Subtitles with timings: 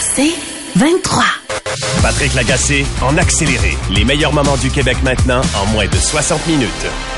[0.00, 0.32] c'est
[0.76, 1.39] 23.
[2.02, 3.76] Patrick Lagacé en accéléré.
[3.94, 6.68] Les meilleurs moments du Québec maintenant en moins de 60 minutes.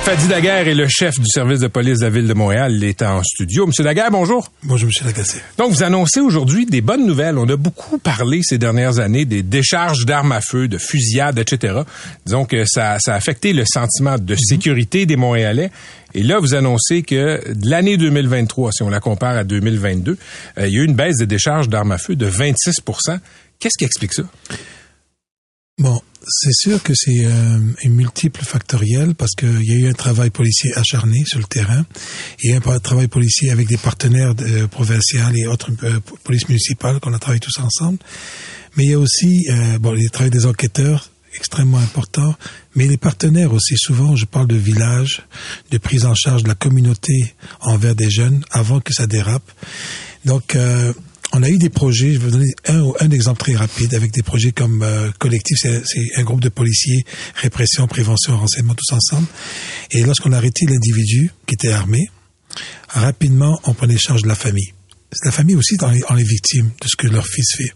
[0.02, 2.72] Fadi Daguerre est le chef du service de police de la ville de Montréal.
[2.74, 3.66] Il est en studio.
[3.66, 4.50] Monsieur Daguerre, bonjour.
[4.64, 5.38] Bonjour, Monsieur Lagacé.
[5.58, 7.38] Donc, vous annoncez aujourd'hui des bonnes nouvelles.
[7.38, 11.82] On a beaucoup parlé ces dernières années des décharges d'armes à feu, de fusillades, etc.
[12.26, 15.70] Disons que ça, ça a affecté le sentiment de sécurité des Montréalais.
[16.14, 20.18] Et là, vous annoncez que de l'année 2023, si on la compare à 2022,
[20.58, 22.80] euh, il y a eu une baisse des décharges d'armes à feu de 26
[23.62, 24.24] Qu'est-ce qui explique ça?
[25.78, 30.30] Bon, c'est sûr que c'est euh, multiple factoriel parce qu'il y a eu un travail
[30.30, 31.86] policier acharné sur le terrain.
[32.42, 36.48] Il y a un travail policier avec des partenaires de, provinciaux et autres euh, polices
[36.48, 37.98] municipales qu'on a travaillé tous ensemble.
[38.76, 42.34] Mais il y a aussi euh, bon, le travail des enquêteurs extrêmement important,
[42.74, 43.76] mais les partenaires aussi.
[43.76, 45.22] Souvent, je parle de village,
[45.70, 49.48] de prise en charge de la communauté envers des jeunes avant que ça dérape.
[50.24, 50.92] Donc, euh,
[51.32, 54.12] on a eu des projets, je vais vous donner un, un exemple très rapide, avec
[54.12, 55.82] des projets comme euh, Collectif, c'est
[56.16, 57.04] un groupe de policiers,
[57.36, 59.26] répression, prévention, renseignement, tous ensemble.
[59.90, 62.10] Et lorsqu'on a arrêté l'individu qui était armé,
[62.88, 64.74] rapidement, on prenait charge de la famille.
[65.24, 67.72] La famille aussi dans les, les victimes de ce que leur fils fait.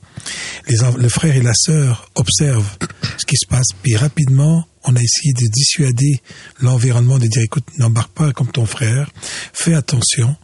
[0.69, 2.77] Les, le frère et la sœur observent
[3.19, 6.21] ce qui se passe, puis rapidement, on a essayé de dissuader
[6.61, 9.11] l'environnement, de dire, écoute, n'embarque pas comme ton frère,
[9.53, 10.37] fais attention,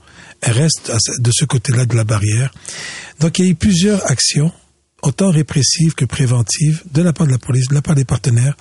[0.43, 2.53] reste de ce côté-là de la barrière.
[3.21, 4.53] Donc il y a eu plusieurs actions,
[5.03, 8.57] autant répressives que préventives, de la part de la police, de la part des partenaires,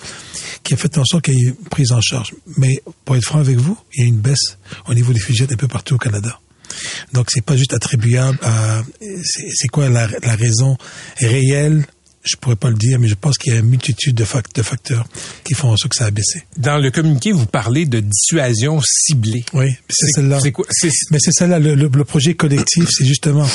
[0.63, 2.33] qui a fait en sorte qu'il y ait une prise en charge.
[2.57, 4.57] Mais pour être franc avec vous, il y a une baisse
[4.88, 6.39] au niveau des fusillades un peu partout au Canada.
[7.13, 8.83] Donc c'est pas juste attribuable à
[9.23, 10.77] c'est quoi la raison
[11.19, 11.85] réelle
[12.23, 15.08] je pourrais pas le dire, mais je pense qu'il y a une multitude de, facteurs
[15.44, 16.44] qui font en sorte que ça a baissé.
[16.58, 19.44] Dans le communiqué, vous parlez de dissuasion ciblée.
[19.53, 20.39] Oui, c'est celle-là.
[20.44, 21.59] Mais c'est celle-là.
[21.59, 23.47] Le, projet collectif, c'est justement,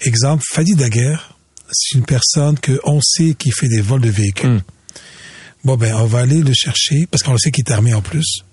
[0.00, 1.36] exemple, Fadi Daguerre,
[1.70, 4.50] c'est une personne que on sait qui fait des vols de véhicules.
[4.50, 4.62] Hmm.
[5.64, 8.44] Bon, ben, on va aller le chercher, parce qu'on sait qu'il est armé en plus.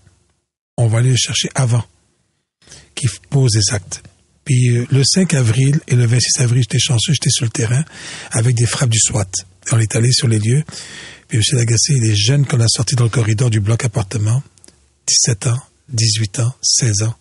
[0.78, 1.84] On va aller le chercher avant
[2.96, 4.04] qu'il pose des actes.
[4.50, 7.86] Puis euh, le 5 avril et le 26 avril, j'étais chanceux, j'étais sur le terrain
[8.32, 9.30] avec des frappes du SWAT.
[9.72, 10.64] On est allé sur les lieux.
[11.28, 11.44] Puis M.
[11.56, 14.42] Lagacé, les jeunes qu'on a sortis dans le corridor du bloc appartement,
[15.06, 15.60] 17 ans,
[15.90, 17.14] 18 ans, 16 ans.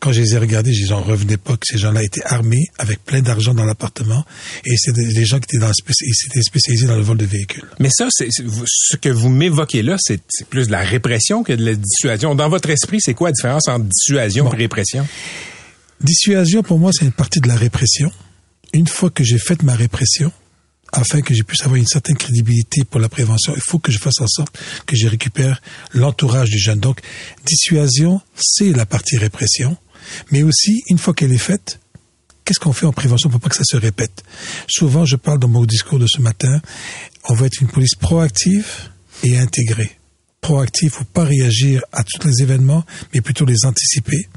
[0.00, 3.22] Quand je les ai regardés, j'en revenais pas que ces gens-là étaient armés avec plein
[3.22, 4.22] d'argent dans l'appartement
[4.66, 7.64] et c'est des gens qui étaient, dans, spécialisés dans le vol de véhicules.
[7.80, 11.64] Mais ça, c'est ce que vous m'évoquez là, c'est plus de la répression que de
[11.64, 12.34] la dissuasion.
[12.34, 15.08] Dans votre esprit, c'est quoi la différence entre dissuasion et répression?
[16.04, 18.12] Dissuasion, pour moi, c'est une partie de la répression.
[18.74, 20.30] Une fois que j'ai fait ma répression,
[20.92, 23.96] afin que je puisse avoir une certaine crédibilité pour la prévention, il faut que je
[23.96, 24.54] fasse en sorte
[24.84, 25.62] que je récupère
[25.94, 26.78] l'entourage du jeune.
[26.78, 27.00] Donc,
[27.46, 29.78] dissuasion, c'est la partie répression.
[30.30, 31.80] Mais aussi, une fois qu'elle est faite,
[32.44, 34.24] qu'est-ce qu'on fait en prévention pour pas que ça se répète?
[34.68, 36.60] Souvent, je parle dans mon discours de ce matin,
[37.30, 38.90] on va être une police proactive
[39.22, 39.98] et intégrée.
[40.44, 42.84] Proactive, faut pas réagir à tous les événements,
[43.14, 44.28] mais plutôt les anticiper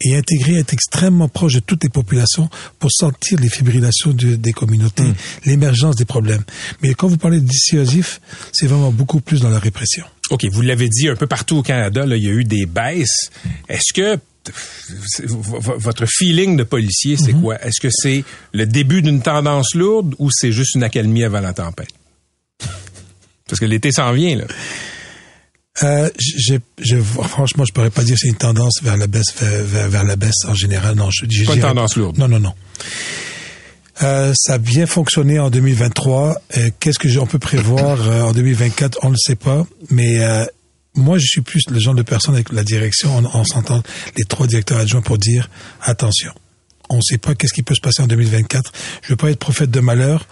[0.00, 2.48] et intégrer, être extrêmement proche de toutes les populations
[2.78, 5.14] pour sentir les fibrillations des communautés, hmm.
[5.44, 6.42] l'émergence des problèmes.
[6.82, 8.22] Mais quand vous parlez de dissuasif,
[8.54, 10.06] c'est vraiment beaucoup plus dans la répression.
[10.30, 12.64] OK, vous l'avez dit un peu partout au Canada, là, il y a eu des
[12.64, 13.28] baisses.
[13.68, 14.18] Est-ce que
[15.76, 17.40] votre feeling de policier, c'est mm-hmm.
[17.42, 17.62] quoi?
[17.62, 21.52] Est-ce que c'est le début d'une tendance lourde ou c'est juste une accalmie avant la
[21.52, 21.90] tempête?
[23.46, 24.44] Parce que l'été s'en vient, là.
[25.82, 29.88] Euh, je, je, franchement, je pourrais pas dire c'est une tendance vers la baisse, vers,
[29.88, 30.96] vers, la baisse en général.
[30.96, 32.18] Non, je, pas une tendance lourde.
[32.18, 32.54] Non, non, non.
[34.02, 36.42] Euh, ça a bien fonctionné en 2023.
[36.56, 39.66] Euh, Qu'est-ce que on peut prévoir euh, en 2024 On ne le sait pas.
[39.90, 40.44] Mais euh,
[40.94, 43.16] moi, je suis plus le genre de personne avec la direction.
[43.16, 43.82] On, on s'entend
[44.16, 45.50] les trois directeurs adjoints pour dire
[45.82, 46.32] attention
[46.90, 48.72] on ne sait pas qu'est-ce qui peut se passer en 2024.
[49.02, 50.26] Je ne veux pas être prophète de malheur,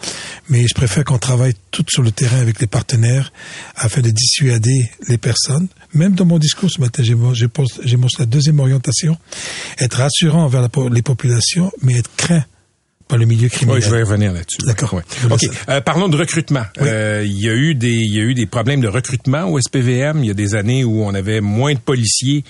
[0.48, 3.32] mais je préfère qu'on travaille tout sur le terrain avec les partenaires
[3.76, 5.68] afin de dissuader les personnes.
[5.94, 9.16] Même dans mon discours ce matin, j'ai montré la deuxième orientation,
[9.78, 12.44] être rassurant envers les populations, mais être craint
[13.08, 13.80] par le milieu criminel.
[13.80, 14.58] Oui, je vais revenir là-dessus.
[14.66, 15.00] D'accord.
[15.30, 15.40] OK.
[15.68, 16.64] Euh, parlons de recrutement.
[16.80, 19.58] Euh, il y a eu des il y a eu des problèmes de recrutement au
[19.58, 20.22] SPVM.
[20.22, 22.44] Il y a des années où on avait moins de policiers.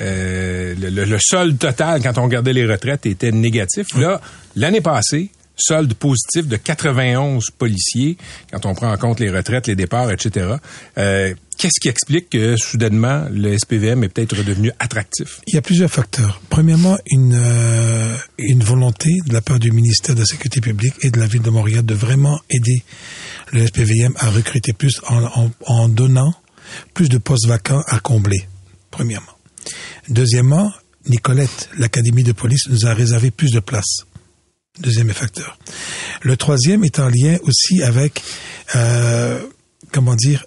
[0.00, 3.86] Euh, le, solde total quand on regardait les retraites était négatif.
[3.96, 4.20] Là,
[4.56, 8.16] l'année passée, solde positif de 91 policiers
[8.50, 10.56] quand on prend en compte les retraites, les départs, etc.
[10.98, 15.40] Euh, Qu'est-ce qui explique que soudainement le SPVM est peut-être redevenu attractif?
[15.46, 16.40] Il y a plusieurs facteurs.
[16.48, 21.10] Premièrement, une euh, une volonté de la part du ministère de la Sécurité publique et
[21.10, 22.82] de la ville de Montréal de vraiment aider
[23.52, 26.34] le SPVM à recruter plus en, en, en donnant
[26.94, 28.48] plus de postes vacants à combler.
[28.90, 29.32] Premièrement.
[30.12, 30.70] Deuxièmement,
[31.08, 34.04] Nicolette, l'Académie de police, nous a réservé plus de places.
[34.80, 35.58] Deuxième facteur.
[36.22, 38.22] Le troisième est en lien aussi avec,
[38.76, 39.40] euh,
[39.90, 40.44] comment dire,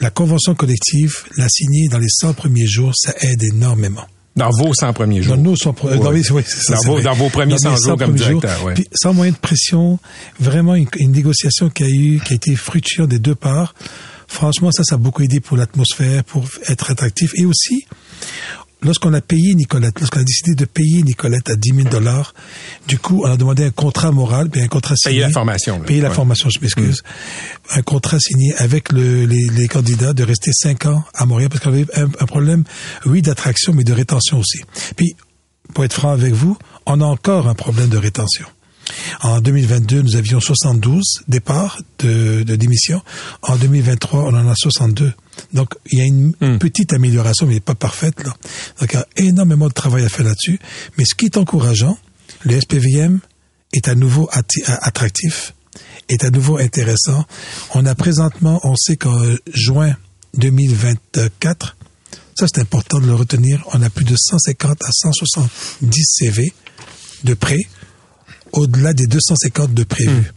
[0.00, 4.06] la convention collective, la signer dans les 100 premiers jours, ça aide énormément.
[4.36, 5.36] Dans vos 100 premiers jours.
[5.36, 5.98] Dans nos 100 Oui.
[5.98, 8.18] dans, les- oui, c'est ça, Dans vos- dans vos premiers mes 100 jours comme premiers
[8.38, 8.74] directeur, ouais.
[8.74, 9.98] Puis sans moyen de pression,
[10.38, 13.74] vraiment une, une négociation qui a eu, qui a été fructueuse des deux parts.
[14.28, 17.32] Franchement, ça, ça a beaucoup aidé pour l'atmosphère, pour être attractif.
[17.34, 17.84] Et aussi,
[18.82, 22.34] lorsqu'on a payé Nicolette, lorsqu'on a décidé de payer Nicolette à 10 000 dollars,
[22.88, 25.16] du coup, on a demandé un contrat moral, puis un contrat signé.
[25.16, 25.84] Payer la formation, là.
[25.84, 27.02] Payer la formation, je m'excuse.
[27.70, 31.62] Un contrat signé avec le- les, les candidats de rester cinq ans à Montréal, parce
[31.62, 32.64] qu'on avait un, un problème,
[33.06, 34.60] oui, d'attraction, mais de rétention aussi.
[34.96, 35.14] Puis,
[35.74, 36.56] pour être franc avec vous,
[36.86, 38.46] on a encore un problème de rétention.
[39.22, 43.02] En 2022, nous avions 72 départs de, de démission.
[43.42, 45.12] En 2023, on en a 62.
[45.52, 48.22] Donc, il y a une petite amélioration, mais pas parfaite.
[48.22, 48.34] Là.
[48.80, 50.58] Donc, il y a énormément de travail à faire là-dessus.
[50.98, 51.98] Mais ce qui est encourageant,
[52.44, 53.20] le SPVM
[53.72, 55.54] est à nouveau attractif,
[56.08, 57.24] est à nouveau intéressant.
[57.74, 59.20] On a présentement, on sait qu'en
[59.52, 59.94] juin
[60.34, 61.76] 2024,
[62.34, 66.52] ça c'est important de le retenir, on a plus de 150 à 170 CV
[67.24, 67.62] de prêts,
[68.52, 70.32] au-delà des 250 de prévus.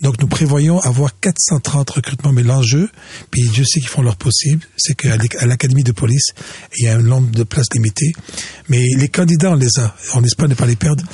[0.00, 2.88] Donc nous prévoyons avoir 430 recrutements, mais l'enjeu,
[3.30, 5.16] puis Dieu sait qu'ils font leur possible, c'est qu'à
[5.46, 6.28] l'Académie de police,
[6.78, 8.12] il y a un nombre de places limitées,
[8.68, 9.94] mais les candidats, on les a.
[10.14, 11.04] On espère ne pas les perdre,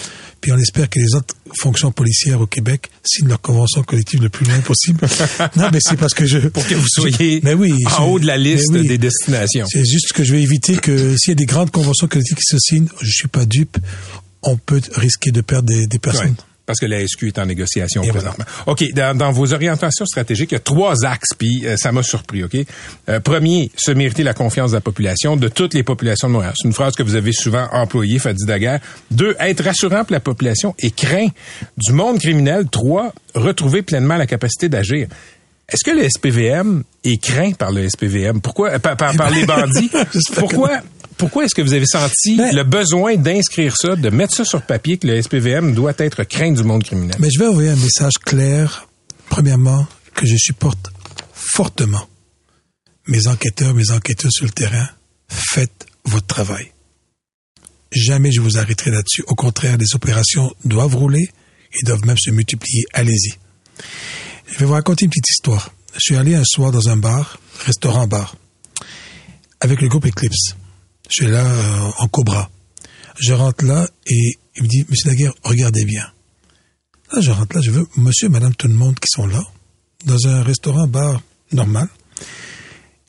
[0.41, 4.29] puis on espère que les autres fonctions policières au Québec signent leur convention collective le
[4.29, 5.01] plus loin possible.
[5.57, 6.39] non, mais c'est parce que je...
[6.39, 8.87] Pour que vous soyez mais oui, en je- haut de la liste oui.
[8.87, 9.67] des destinations.
[9.69, 12.47] C'est juste que je vais éviter que s'il y a des grandes conventions collectives qui
[12.47, 13.79] se signent, je suis pas dupe,
[14.43, 16.37] on peut risquer de perdre des, des personnes.
[16.67, 18.45] Parce que la SQ est en négociation Et présentement.
[18.67, 22.05] OK, dans, dans vos orientations stratégiques, il y a trois axes, puis euh, ça m'a
[22.05, 22.57] surpris, OK?
[23.09, 26.53] Euh, premier, se mériter la confiance de la population, de toutes les populations de Montréal.
[26.57, 28.79] C'est une phrase que vous avez souvent employée, Fadi Daguerre.
[29.11, 31.27] Deux, être rassurant pour la population et craint
[31.77, 32.67] du monde criminel.
[32.71, 35.09] Trois, retrouver pleinement la capacité d'agir.
[35.71, 38.41] Est-ce que le SPVM est craint par le SPVM?
[38.41, 38.71] Pourquoi?
[38.73, 39.91] euh, Par, par- par les bandits?
[40.13, 40.81] J'espère que Pourquoi?
[41.17, 44.63] Pourquoi est-ce que vous avez senti Ben- le besoin d'inscrire ça, de mettre ça sur
[44.63, 47.17] papier que le SPVM doit être craint du monde criminel?
[47.19, 48.89] Mais je vais envoyer un message clair,
[49.29, 50.91] premièrement, que je supporte
[51.35, 52.07] fortement
[53.07, 54.89] mes enquêteurs, mes enquêteurs sur le terrain.
[55.29, 56.73] Faites votre travail.
[57.93, 59.23] Jamais je vous arrêterai là-dessus.
[59.27, 61.29] Au contraire, les opérations doivent rouler
[61.75, 62.85] et doivent même se multiplier.
[62.95, 63.35] Allez-y.
[64.51, 65.73] Je vais vous raconter une petite histoire.
[65.95, 68.37] Je suis allé un soir dans un bar, restaurant-bar,
[69.61, 70.57] avec le groupe Eclipse.
[71.09, 72.51] Je suis là euh, en Cobra.
[73.19, 76.07] Je rentre là et il me dit, Monsieur Daguerre, regardez bien.
[77.13, 79.43] Là, je rentre là, je veux monsieur madame tout le monde qui sont là,
[80.07, 81.21] dans un restaurant-bar
[81.53, 81.89] normal,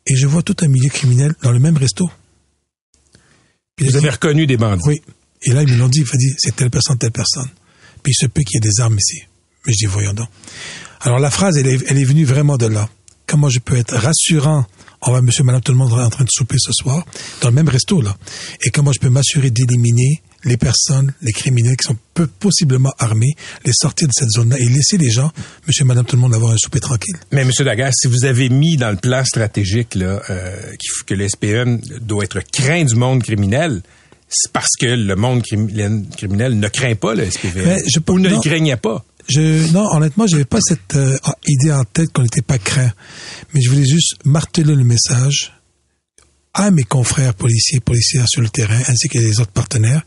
[0.07, 2.09] et je vois tout un milieu criminel dans le même resto.
[3.75, 4.81] Puis Vous avez dit, reconnu des bandits.
[4.87, 5.01] oui.
[5.43, 7.49] Et là, ils me l'ont dit, il m'a dit, c'est telle personne, telle personne.
[8.03, 9.23] Puis il se peut qu'il y ait des armes ici.
[9.65, 10.29] Mais je dis, voyons donc.
[11.01, 12.89] Alors la phrase, elle est, elle est venue vraiment de là.
[13.27, 14.65] Comment je peux être rassurant
[15.03, 17.03] on va, monsieur, madame, tout le monde est en train de souper ce soir,
[17.41, 18.15] dans le même resto, là.
[18.63, 23.33] Et comment je peux m'assurer d'éliminer les personnes, les criminels qui sont peu, possiblement armés,
[23.65, 25.31] les sortir de cette zone-là et laisser les gens,
[25.65, 27.15] monsieur, madame, tout le monde, avoir un souper tranquille?
[27.31, 30.55] Mais Monsieur Daguerre, si vous avez mis dans le plan stratégique là, euh,
[31.07, 33.81] que le SPM doit être craint du monde criminel,
[34.29, 37.65] c'est parce que le monde crimi- criminel ne craint pas le SPVM.
[37.65, 39.03] Mais je- ou ne le craignait pas.
[39.27, 42.91] Je, non, honnêtement, j'avais pas cette euh, idée en tête qu'on n'était pas craint.
[43.53, 45.53] Mais je voulais juste marteler le message
[46.53, 50.03] à mes confrères policiers, policières sur le terrain, ainsi que les autres partenaires.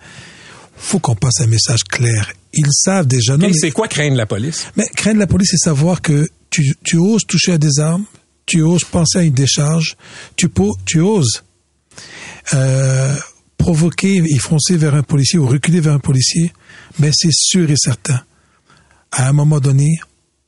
[0.76, 2.32] Faut qu'on passe un message clair.
[2.52, 3.36] Ils savent déjà.
[3.36, 4.66] Non, Et mais, c'est quoi craindre la police?
[4.76, 8.04] mais craindre la police, c'est savoir que tu, tu oses toucher à des armes,
[8.46, 9.96] tu oses penser à une décharge,
[10.36, 10.48] tu,
[10.84, 11.42] tu oses
[12.52, 13.16] euh,
[13.56, 16.52] provoquer et foncer vers un policier ou reculer vers un policier,
[16.98, 18.20] mais c'est sûr et certain.
[19.16, 19.88] À un moment donné,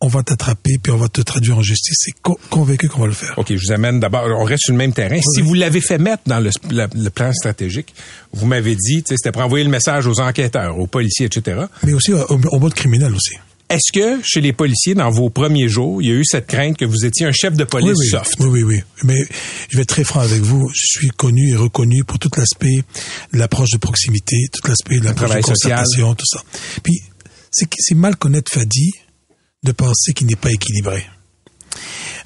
[0.01, 1.97] on va t'attraper puis on va te traduire en justice.
[1.99, 3.33] C'est co- convaincu qu'on va le faire.
[3.39, 5.19] OK, je vous amène d'abord, on reste sur le même terrain.
[5.35, 7.95] Si vous l'avez fait mettre dans le, la- le plan stratégique,
[8.33, 11.63] vous m'avez dit, c'était pour envoyer le message aux enquêteurs, aux policiers, etc.
[11.85, 13.37] Mais aussi au, au mode criminel aussi.
[13.69, 16.77] Est-ce que chez les policiers, dans vos premiers jours, il y a eu cette crainte
[16.77, 18.35] que vous étiez un chef de police oui, oui, soft?
[18.39, 18.81] Oui, oui, oui.
[19.03, 19.17] Mais
[19.71, 20.69] je vais être très franc avec vous.
[20.73, 22.85] Je suis connu et reconnu pour tout l'aspect
[23.33, 25.79] de l'approche de proximité, tout l'aspect de l'approche de travail social.
[25.79, 26.43] concertation, tout ça.
[26.85, 27.01] Puis,
[27.79, 28.93] c'est mal connaître Fadi
[29.63, 31.05] de penser qu'il n'est pas équilibré.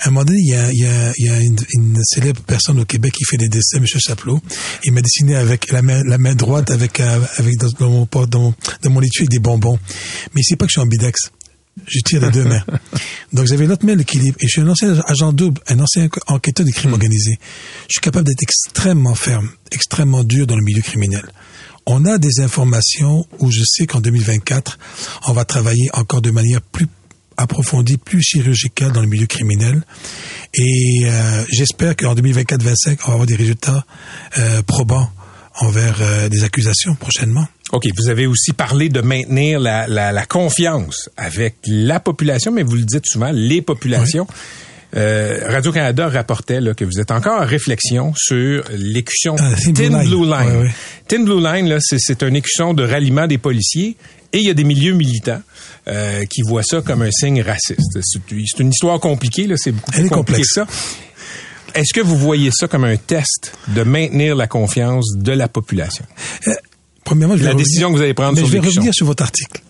[0.02, 1.98] À un moment donné, il y a, il y a- il y a une, une
[2.04, 3.86] célèbre personne au Québec qui fait des dessins, M.
[3.86, 4.40] Chaplot.
[4.84, 8.08] Il m'a dessiné avec la main, la main droite avec, euh, avec dans, dans mon,
[8.26, 9.78] dans, dans mon étui avec des bonbons.
[10.34, 11.30] Mais c'est pas que je suis ambidex.
[11.86, 12.64] Je tire des deux mains.
[13.32, 14.36] Donc j'avais l'autre main l'équilibre.
[14.40, 17.38] Et je suis un ancien agent double, un ancien enquêteur des crimes organisés.
[17.88, 21.24] Je suis capable d'être extrêmement ferme, extrêmement dur dans le milieu criminel.
[21.92, 24.78] On a des informations où je sais qu'en 2024,
[25.26, 26.86] on va travailler encore de manière plus
[27.36, 29.82] approfondie, plus chirurgicale dans le milieu criminel.
[30.54, 33.84] Et euh, j'espère qu'en 2024-25, on va avoir des résultats
[34.38, 35.10] euh, probants
[35.58, 37.48] envers euh, des accusations prochainement.
[37.72, 42.62] OK, vous avez aussi parlé de maintenir la, la, la confiance avec la population, mais
[42.62, 44.28] vous le dites souvent, les populations.
[44.96, 50.08] Euh, Radio-Canada rapportait là, que vous êtes encore en réflexion sur l'écusson Ah, Thin Blue
[50.08, 50.50] Blue Line.
[50.56, 50.70] Ouais, ouais.
[51.06, 53.96] Thin Blue Line, là, c'est, un écusson de ralliement des policiers
[54.32, 55.42] et il y a des milieux militants
[55.88, 57.98] euh, qui voient ça comme un signe raciste.
[58.02, 60.48] C'est, une histoire compliquée, là, c'est beaucoup Elle plus est compliqué complexe.
[60.48, 61.80] que ça.
[61.80, 66.04] Est-ce que vous voyez ça comme un test de maintenir la confiance de la population?
[67.04, 68.92] Premièrement, je vais La revenir- décision que vous allez prendre mais sur je vais revenir
[68.94, 69.60] sur votre article.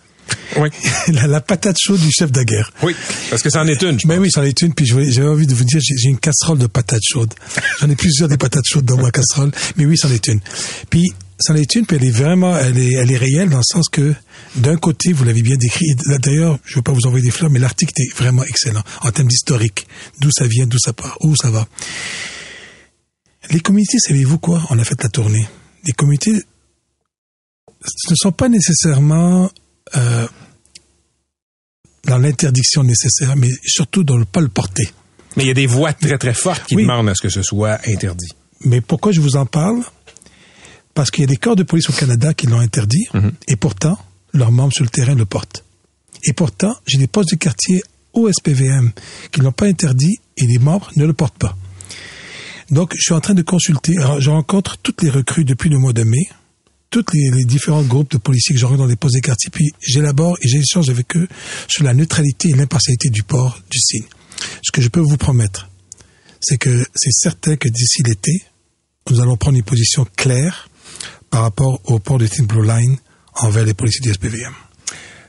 [0.57, 0.69] Oui.
[1.13, 2.73] la, la patate chaude du chef de guerre.
[2.83, 2.95] Oui,
[3.31, 3.99] parce que c'en est une.
[4.01, 4.25] je Mais pense.
[4.25, 4.75] oui, c'en est une.
[4.75, 7.33] Puis j'avais envie de vous dire, j'ai une casserole de patates chaudes.
[7.81, 9.51] J'en ai plusieurs des patates chaudes dans ma casserole.
[9.77, 10.41] Mais oui, c'en est une.
[10.91, 13.63] Puis c'en est une, puis elle est vraiment, elle est, elle est réelle dans le
[13.65, 14.15] sens que
[14.57, 15.87] d'un côté, vous l'avez bien décrit.
[16.23, 19.11] D'ailleurs, je ne veux pas vous envoyer des fleurs, mais l'article est vraiment excellent en
[19.11, 19.87] termes d'historique,
[20.21, 21.67] d'où ça vient, d'où ça part, où ça va.
[23.51, 24.63] Les communautés, savez-vous quoi?
[24.71, 25.47] On a fait la tournée.
[25.85, 26.43] Les communautés
[27.85, 29.51] ce ne sont pas nécessairement
[29.97, 30.27] euh,
[32.07, 34.89] dans l'interdiction nécessaire, mais surtout dans le pas le porter.
[35.37, 36.83] Mais il y a des voix très très fortes qui Oui.
[36.83, 38.29] demandent à ce que ce soit interdit.
[38.65, 39.83] Mais pourquoi je vous en parle?
[40.95, 43.07] Parce qu'il y a des corps de police au Canada qui l'ont interdit,
[43.47, 43.97] et pourtant,
[44.33, 45.65] leurs membres sur le terrain le portent.
[46.25, 47.83] Et pourtant, j'ai des postes de quartier
[48.13, 48.91] au SPVM
[49.31, 51.57] qui ne l'ont pas interdit, et les membres ne le portent pas.
[52.71, 53.97] Donc, je suis en train de consulter.
[53.99, 56.29] Alors, je rencontre toutes les recrues depuis le mois de mai,
[56.91, 59.71] tous les, les différents groupes de policiers que j'aurai dans les postes de quartier, puis
[59.81, 61.29] j'élabore et j'échange avec eux
[61.69, 64.07] sur la neutralité et l'impartialité du port du signe.
[64.63, 65.69] Ce que je peux vous promettre,
[66.41, 68.43] c'est que c'est certain que d'ici l'été,
[69.11, 70.69] nous allons prendre une position claire
[71.31, 72.97] par rapport au port de Thin Blue Line
[73.35, 74.53] envers les policiers du SPVM.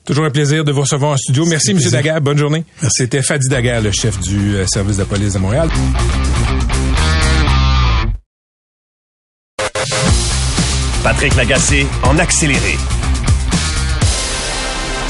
[0.06, 1.46] Toujours un plaisir de vous recevoir en studio.
[1.46, 1.80] Merci, M.
[1.92, 2.22] Daguerre.
[2.22, 2.66] Bonne journée.
[2.82, 3.04] Merci.
[3.04, 5.70] C'était Fadi Daguerre, le chef du euh, service de police de Montréal.
[11.22, 12.76] Patrick Lagacé en accéléré.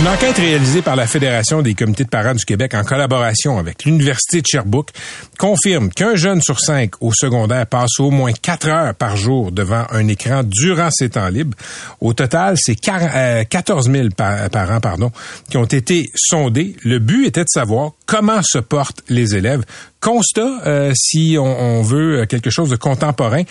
[0.01, 3.85] Une enquête réalisée par la Fédération des comités de parents du Québec en collaboration avec
[3.85, 4.89] l'Université de Sherbrooke
[5.37, 9.85] confirme qu'un jeune sur cinq au secondaire passe au moins quatre heures par jour devant
[9.91, 11.55] un écran durant ses temps libres.
[12.01, 15.11] Au total, c'est quar- euh, 14 000 par- parents pardon,
[15.49, 16.75] qui ont été sondés.
[16.83, 19.63] Le but était de savoir comment se portent les élèves.
[20.01, 23.43] Constat, euh, si on veut quelque chose de contemporain,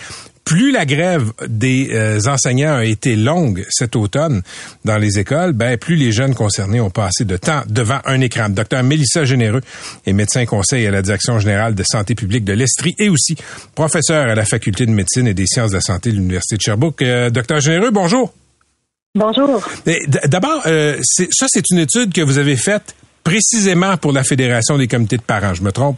[0.43, 4.41] plus la grève des euh, enseignants a été longue cet automne
[4.85, 8.49] dans les écoles, ben plus les jeunes concernés ont passé de temps devant un écran.
[8.49, 9.61] Docteur Mélissa Généreux
[10.05, 13.35] est médecin conseil à la Direction générale de santé publique de l'Estrie et aussi
[13.75, 16.61] professeur à la Faculté de médecine et des sciences de la santé de l'Université de
[16.61, 17.01] Sherbrooke.
[17.01, 18.33] Euh, Docteur Généreux, bonjour.
[19.13, 19.61] Bonjour.
[20.27, 24.87] D'abord, euh, ça c'est une étude que vous avez faite précisément pour la Fédération des
[24.87, 25.53] comités de parents.
[25.53, 25.97] Je me trompe?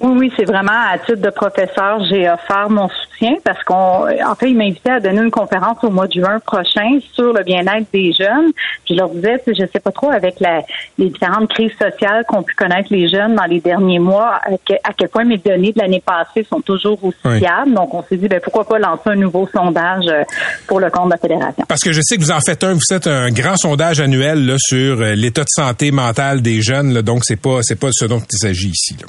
[0.00, 4.34] Oui, oui, c'est vraiment à titre de professeur, j'ai offert mon soutien parce qu'on, en
[4.34, 7.86] fait, ils m'invitaient à donner une conférence au mois de juin prochain sur le bien-être
[7.92, 8.52] des jeunes.
[8.86, 10.62] Puis je leur disais, je sais pas trop avec la,
[10.96, 14.72] les différentes crises sociales qu'ont pu connaître les jeunes dans les derniers mois, à, que-
[14.84, 17.38] à quel point mes données de l'année passée sont toujours aussi Oui.
[17.40, 17.74] fiables.
[17.74, 20.22] Donc, on s'est dit, ben pourquoi pas lancer un nouveau sondage euh,
[20.66, 21.64] pour le compte de la fédération.
[21.68, 24.46] Parce que je sais que vous en faites un, vous faites un grand sondage annuel
[24.46, 27.88] là, sur euh, l'état de santé mentale des jeunes, là, donc c'est pas c'est pas
[27.92, 28.96] ce dont il s'agit ici.
[29.00, 29.08] là.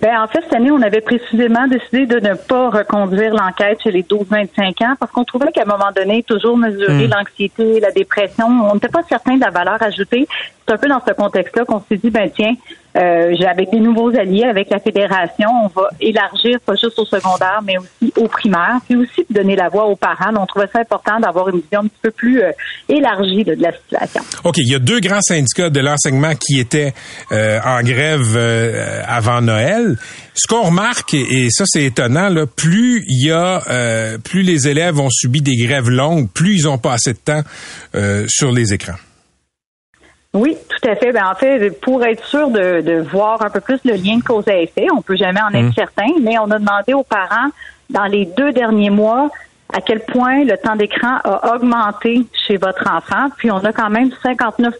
[0.00, 3.90] Ben, en fait, cette année, on avait précisément décidé de ne pas reconduire l'enquête chez
[3.90, 8.46] les 12-25 ans parce qu'on trouvait qu'à un moment donné, toujours mesurer l'anxiété, la dépression,
[8.46, 10.28] on n'était pas certain de la valeur ajoutée.
[10.66, 12.54] C'est un peu dans ce contexte-là qu'on s'est dit, ben tiens,
[12.98, 17.60] euh, avec des nouveaux alliés, avec la fédération, on va élargir pas juste au secondaire,
[17.64, 20.34] mais aussi au primaire, puis aussi donner la voix aux parents.
[20.36, 22.50] On trouvait ça important d'avoir une vision un petit peu plus euh,
[22.88, 24.22] élargie de la situation.
[24.44, 26.92] OK, il y a deux grands syndicats de l'enseignement qui étaient
[27.32, 29.96] euh, en grève euh, avant Noël.
[30.34, 34.68] Ce qu'on remarque, et ça c'est étonnant, là, plus il y a, euh, plus les
[34.68, 37.42] élèves ont subi des grèves longues, plus ils ont pas assez de temps
[37.96, 38.94] euh, sur les écrans.
[40.38, 41.10] Oui, tout à fait.
[41.12, 44.22] Ben, en fait, pour être sûr de, de voir un peu plus le lien de
[44.22, 47.50] cause à effet, on peut jamais en être certain, mais on a demandé aux parents
[47.90, 49.30] dans les deux derniers mois
[49.72, 53.28] à quel point le temps d'écran a augmenté chez votre enfant.
[53.36, 54.72] Puis on a quand même 59%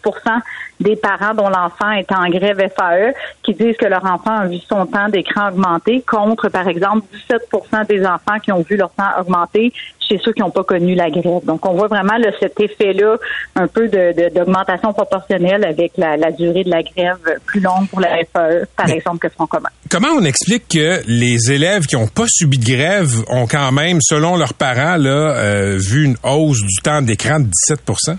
[0.81, 3.13] des parents dont l'enfant est en grève FAE
[3.43, 7.87] qui disent que leur enfant a vu son temps d'écran augmenter contre, par exemple, 17%
[7.87, 9.73] des enfants qui ont vu leur temps augmenter
[10.09, 11.45] chez ceux qui n'ont pas connu la grève.
[11.45, 13.17] Donc, on voit vraiment là, cet effet-là,
[13.57, 17.89] un peu de- de- d'augmentation proportionnelle avec la, la durée de la grève plus longue
[17.89, 19.69] pour la FAE, par exemple, que Front commun.
[19.91, 23.99] Comment on explique que les élèves qui n'ont pas subi de grève ont quand même,
[24.01, 28.17] selon leurs parents, là, euh, vu une hausse du temps d'écran de 17%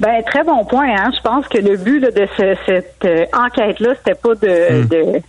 [0.00, 0.88] Ben très bon point.
[0.96, 1.10] Hein?
[1.16, 2.26] Je pense que le but de
[2.66, 4.88] cette euh, enquête-là, c'était pas de, hmm.
[4.88, 5.22] de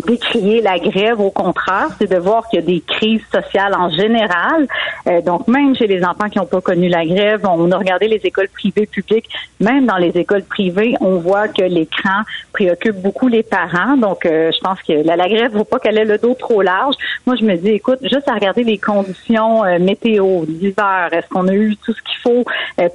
[0.00, 1.20] décrier la grève.
[1.20, 4.66] Au contraire, c'est de voir qu'il y a des crises sociales en général.
[5.06, 8.08] Euh, donc, même chez les enfants qui n'ont pas connu la grève, on a regardé
[8.08, 9.28] les écoles privées publiques.
[9.60, 12.22] Même dans les écoles privées, on voit que l'écran
[12.60, 13.96] préoccupe beaucoup les parents.
[13.96, 16.60] Donc, euh, je pense que la, la grève, faut pas qu'elle ait le dos trop
[16.60, 16.94] large.
[17.26, 21.48] Moi, je me dis, écoute, juste à regarder les conditions euh, météo d'hiver, est-ce qu'on
[21.48, 22.44] a eu tout ce qu'il faut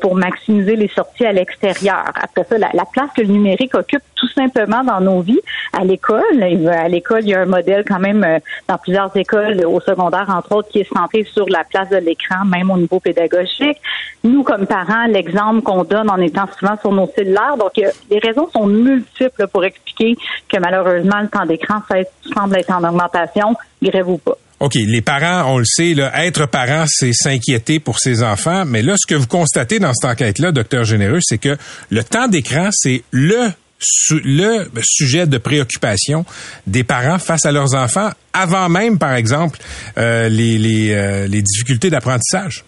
[0.02, 2.04] pour maximiser les sorties à l'extérieur?
[2.16, 5.42] Après ça, la, la, place que le numérique occupe tout simplement dans nos vies
[5.74, 6.44] à l'école.
[6.70, 8.26] À l'école, il y a un modèle quand même
[8.68, 12.46] dans plusieurs écoles au secondaire, entre autres, qui est centré sur la place de l'écran,
[12.46, 13.80] même au niveau pédagogique.
[14.24, 18.48] Nous, comme parents, l'exemple qu'on donne en étant souvent sur nos cellulaires, donc les raisons
[18.50, 20.18] sont multiples pour expliquer
[20.52, 21.80] que malheureusement, le temps d'écran
[22.36, 24.38] semble être en augmentation, grève ou pas?
[24.60, 28.66] OK, les parents, on le sait, là, être parent, c'est s'inquiéter pour ses enfants.
[28.66, 31.56] Mais là, ce que vous constatez dans cette enquête-là, docteur Généreux, c'est que
[31.90, 33.52] le temps d'écran, c'est le
[34.10, 36.26] le sujet de préoccupation
[36.66, 39.60] des parents face à leurs enfants avant même, par exemple,
[39.98, 42.64] euh, les, les, euh, les difficultés d'apprentissage.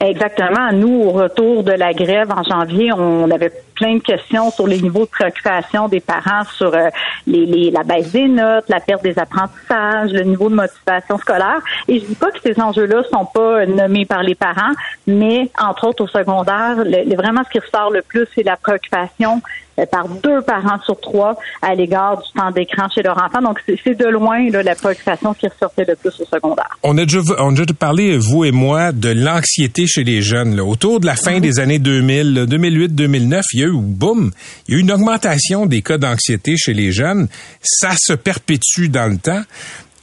[0.00, 0.72] Exactement.
[0.72, 3.52] Nous, au retour de la grève en janvier, on avait
[3.82, 6.88] plein de questions sur les niveaux de préoccupation des parents, sur euh,
[7.26, 11.60] les, la baisse des notes, la perte des apprentissages, le niveau de motivation scolaire.
[11.88, 14.72] Et je dis pas que ces enjeux-là sont pas nommés par les parents,
[15.08, 16.76] mais entre autres au secondaire,
[17.16, 21.36] vraiment ce qui ressort le plus, c'est la préoccupation euh, par deux parents sur trois
[21.60, 23.40] à l'égard du temps d'écran chez leur enfant.
[23.40, 26.78] Donc, c'est de loin là, la préoccupation qui ressortait le plus au secondaire.
[26.82, 30.56] On a déjà, on a déjà parlé, vous et moi, de l'anxiété chez les jeunes.
[30.56, 30.64] Là.
[30.64, 31.40] Autour de la fin mhm.
[31.40, 34.30] des années 2000, 2008-2009, il y a eu, boum,
[34.68, 37.28] il y a eu une augmentation des cas d'anxiété chez les jeunes.
[37.62, 39.42] Ça se perpétue dans le temps.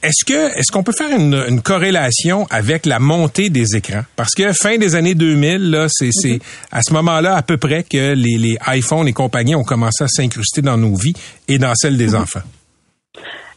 [0.02, 4.04] Est-ce que est-ce qu'on peut faire une, corrélation avec la montée des écrans?
[4.16, 6.38] Parce que fin des années 2000 là, c'est c'est
[6.72, 10.08] à ce moment-là à peu près que les, les iPhones et compagnie ont commencé à
[10.08, 11.12] s'incruster dans nos vies
[11.48, 12.22] et dans celles des mhm.
[12.22, 12.42] enfants.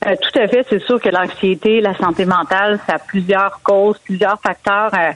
[0.05, 0.65] Euh, tout à fait.
[0.69, 5.11] C'est sûr que l'anxiété, la santé mentale, ça a plusieurs causes, plusieurs facteurs euh,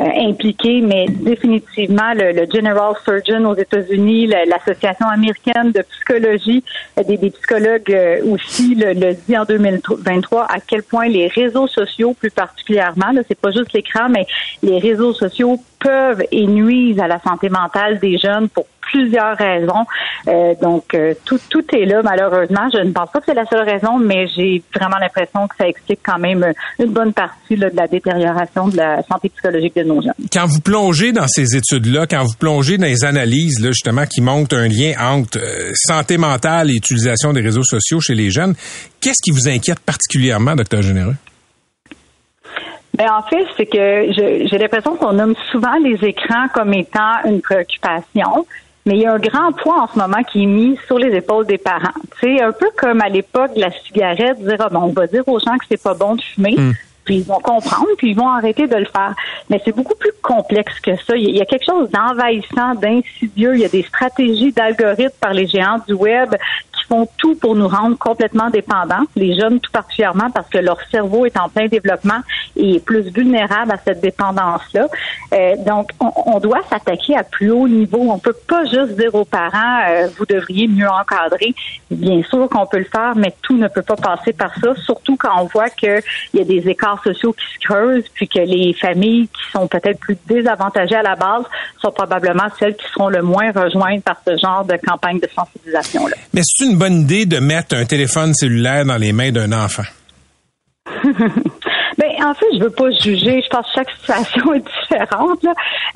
[0.00, 6.64] euh, impliqués, mais définitivement, le, General Surgeon aux États-Unis, l'Association américaine de psychologie,
[6.96, 12.14] des, des psychologues aussi le, le, dit en 2023 à quel point les réseaux sociaux,
[12.14, 14.26] plus particulièrement, là, c'est pas juste l'écran, mais
[14.62, 19.86] les réseaux sociaux peuvent et nuisent à la santé mentale des jeunes pour plusieurs raisons.
[20.28, 22.68] Euh, donc, euh, tout, tout est là, malheureusement.
[22.72, 25.66] Je ne pense pas que c'est la seule raison, mais j'ai vraiment l'impression que ça
[25.66, 30.00] explique quand même une bonne partie de la détérioration de la santé psychologique de nos
[30.02, 30.12] jeunes.
[30.32, 34.20] Quand vous plongez dans ces études-là, quand vous plongez dans les analyses, là, justement, qui
[34.20, 38.54] montrent un lien entre euh, santé mentale et utilisation des réseaux sociaux chez les jeunes,
[39.00, 41.16] qu'est-ce qui vous inquiète particulièrement, docteur Généreux?
[42.96, 47.40] Ben, en fait, c'est que j'ai l'impression qu'on nomme souvent les écrans comme étant une
[47.40, 48.46] préoccupation,
[48.84, 51.14] mais il y a un grand poids en ce moment qui est mis sur les
[51.16, 51.94] épaules des parents.
[52.20, 55.26] C'est un peu comme à l'époque de la cigarette, dire ah, ben, on va dire
[55.28, 56.56] aux gens que c'est pas bon de fumer.
[56.56, 56.72] Hmm.
[57.04, 59.14] Puis ils vont comprendre, puis ils vont arrêter de le faire.
[59.50, 61.16] Mais c'est beaucoup plus complexe que ça.
[61.16, 63.54] Il y a quelque chose d'envahissant, d'insidieux.
[63.54, 66.34] Il y a des stratégies d'algorithmes par les géants du web
[66.92, 71.24] font tout pour nous rendre complètement dépendants, les jeunes tout particulièrement parce que leur cerveau
[71.24, 72.20] est en plein développement
[72.54, 74.88] et est plus vulnérable à cette dépendance-là.
[75.32, 78.10] Euh, donc, on, doit s'attaquer à plus haut niveau.
[78.10, 81.54] On peut pas juste dire aux parents, euh, vous devriez mieux encadrer.
[81.90, 85.16] Bien sûr qu'on peut le faire, mais tout ne peut pas passer par ça, surtout
[85.16, 86.02] quand on voit qu'il
[86.34, 89.98] y a des écarts sociaux qui se creusent, puis que les familles qui sont peut-être
[90.00, 91.44] plus désavantagées à la base
[91.80, 96.16] sont probablement celles qui seront le moins rejointes par ce genre de campagne de sensibilisation-là.
[96.34, 99.84] Mais c'est une bonne idée de mettre un téléphone cellulaire dans les mains d'un enfant?
[102.22, 103.42] Ben, en fait, je veux pas juger.
[103.42, 105.44] Je pense que chaque situation est différente.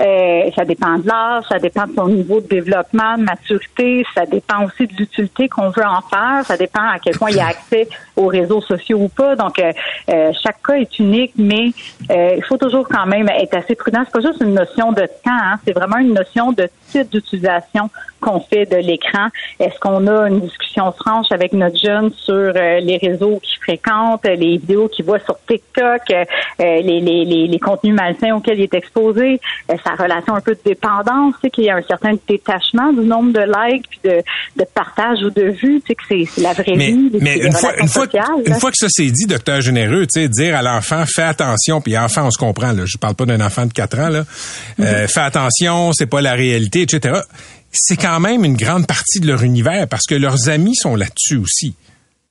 [0.00, 4.26] Euh, ça dépend de l'âge, ça dépend de son niveau de développement, de maturité, ça
[4.26, 7.40] dépend aussi de l'utilité qu'on veut en faire, ça dépend à quel point il y
[7.40, 9.36] a accès aux réseaux sociaux ou pas.
[9.36, 9.72] Donc, euh,
[10.10, 11.72] euh, chaque cas est unique, mais
[12.10, 14.02] il faut toujours quand même être assez prudent.
[14.04, 15.58] C'est pas juste une notion de temps, hein.
[15.64, 17.88] c'est vraiment une notion de type d'utilisation
[18.20, 19.28] qu'on fait de l'écran.
[19.60, 24.58] Est-ce qu'on a une discussion franche avec notre jeune sur les réseaux qu'il fréquente, les
[24.58, 26.02] vidéos qu'il voit sur TikTok,
[26.58, 29.40] les, les, les, les, contenus malsains auxquels il est exposé,
[29.84, 33.00] sa relation un peu de dépendance, tu sais, qu'il y a un certain détachement du
[33.00, 34.22] nombre de likes puis de,
[34.56, 37.10] de partage ou de vues, tu sais, que c'est la vraie vie.
[37.20, 38.06] Mais une fois, une fois,
[38.46, 41.80] une fois que ça s'est dit, docteur Généreux, tu sais, dire à l'enfant, fais attention,
[41.80, 44.24] puis enfant, on se comprend, là, je parle pas d'un enfant de 4 ans, là,
[44.80, 45.08] euh, mhm.
[45.08, 47.20] fais attention, c'est pas la réalité, etc.
[47.72, 51.36] C'est quand même une grande partie de leur univers parce que leurs amis sont là-dessus
[51.36, 51.74] aussi.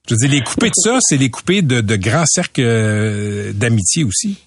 [0.07, 4.03] Je veux dire, les couper de ça, c'est les couper de, grands cercles euh, d'amitié
[4.03, 4.45] aussi.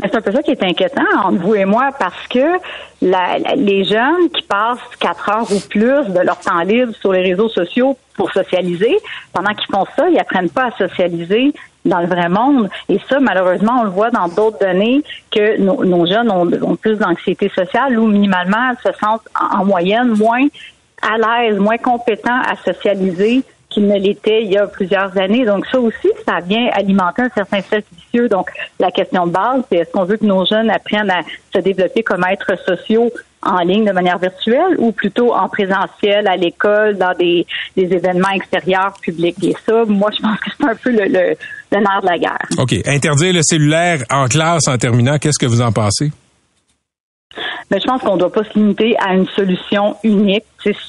[0.00, 2.58] C'est un peu ça qui est inquiétant entre vous et moi parce que
[3.00, 7.48] les jeunes qui passent quatre heures ou plus de leur temps libre sur les réseaux
[7.48, 8.96] sociaux pour socialiser,
[9.32, 11.52] pendant qu'ils font ça, ils apprennent pas à socialiser
[11.84, 12.68] dans le vrai monde.
[12.88, 17.50] Et ça, malheureusement, on le voit dans d'autres données que nos, jeunes ont, plus d'anxiété
[17.54, 20.46] sociale ou minimalement se sentent en moyenne moins
[21.02, 25.44] à l'aise, moins compétents à socialiser qu'il ne l'était il y a plusieurs années.
[25.44, 28.28] Donc ça aussi, ça vient alimenter un certain cercle vicieux.
[28.28, 31.58] Donc la question de base, c'est est-ce qu'on veut que nos jeunes apprennent à se
[31.58, 33.10] développer comme êtres sociaux
[33.44, 38.94] en ligne de manière virtuelle ou plutôt en présentiel à l'école, dans des, événements extérieurs
[39.00, 39.36] publics.
[39.42, 41.36] Et ça, moi, je pense que c'est un peu le, le,
[41.72, 42.48] nerf de la guerre.
[42.58, 42.74] OK.
[42.86, 46.12] Interdire le cellulaire en classe en terminant, qu'est-ce que vous en pensez?
[47.70, 50.44] Mais je pense qu'on ne doit pas se limiter à une solution unique.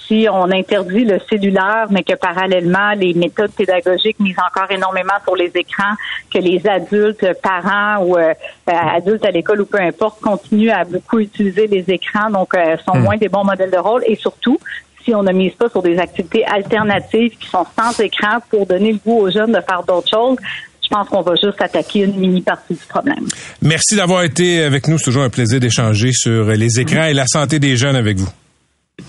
[0.08, 5.36] si on interdit le cellulaire, mais que parallèlement, les méthodes pédagogiques misent encore énormément sur
[5.36, 5.94] les écrans,
[6.34, 8.34] que les adultes, parents ou euh,
[8.68, 12.96] adultes à l'école ou peu importe, continuent à beaucoup utiliser les écrans, donc euh, sont
[12.96, 13.04] hmm.
[13.04, 14.04] moins des bons modèles de rôle.
[14.06, 14.60] Et surtout,
[15.06, 18.94] si on ne mise pas sur des activités alternatives qui sont sans écran pour donner
[18.94, 20.38] le goût aux jeunes de faire d'autres choses,
[20.86, 23.26] je pense qu'on va juste attaquer une mini partie du problème.
[23.62, 24.98] Merci d'avoir été avec nous.
[24.98, 28.30] C'est toujours un plaisir d'échanger sur les écrans et la santé des jeunes avec vous.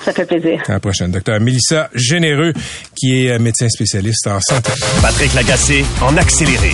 [0.05, 0.63] Ça fait plaisir.
[0.67, 1.13] À la prochaine.
[1.13, 2.53] Docteur Mélissa Généreux,
[2.97, 4.73] qui est médecin spécialiste en santé.
[5.01, 6.71] Patrick Lagacé, en accéléré.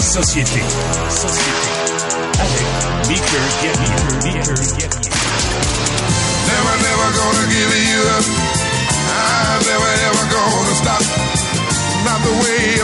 [0.00, 0.60] Société.
[1.10, 1.66] Société.
[2.38, 2.76] Avec
[6.46, 8.45] Never, never gonna give you up.
[10.86, 11.02] stop,
[12.04, 12.75] not the way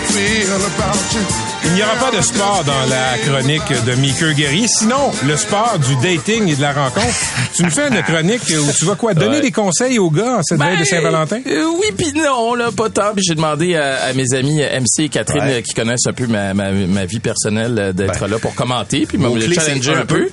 [1.65, 4.67] Il n'y aura pas de sport dans la chronique de Mickey Guerrier.
[4.69, 7.15] Sinon, le sport du dating et de la rencontre.
[7.55, 9.15] Tu nous fais une chronique où tu vas quoi?
[9.15, 11.41] Donner des conseils aux gars en cette veille de ben, Saint-Valentin?
[11.47, 13.15] Euh, oui, puis non, là, pas tant.
[13.15, 16.73] Puis j'ai demandé à, mes amis MC et Catherine qui connaissent un peu ma, ma,
[16.73, 18.29] ma vie personnelle euh, d'être ben.
[18.29, 20.29] là pour commenter puis me challenger un peu.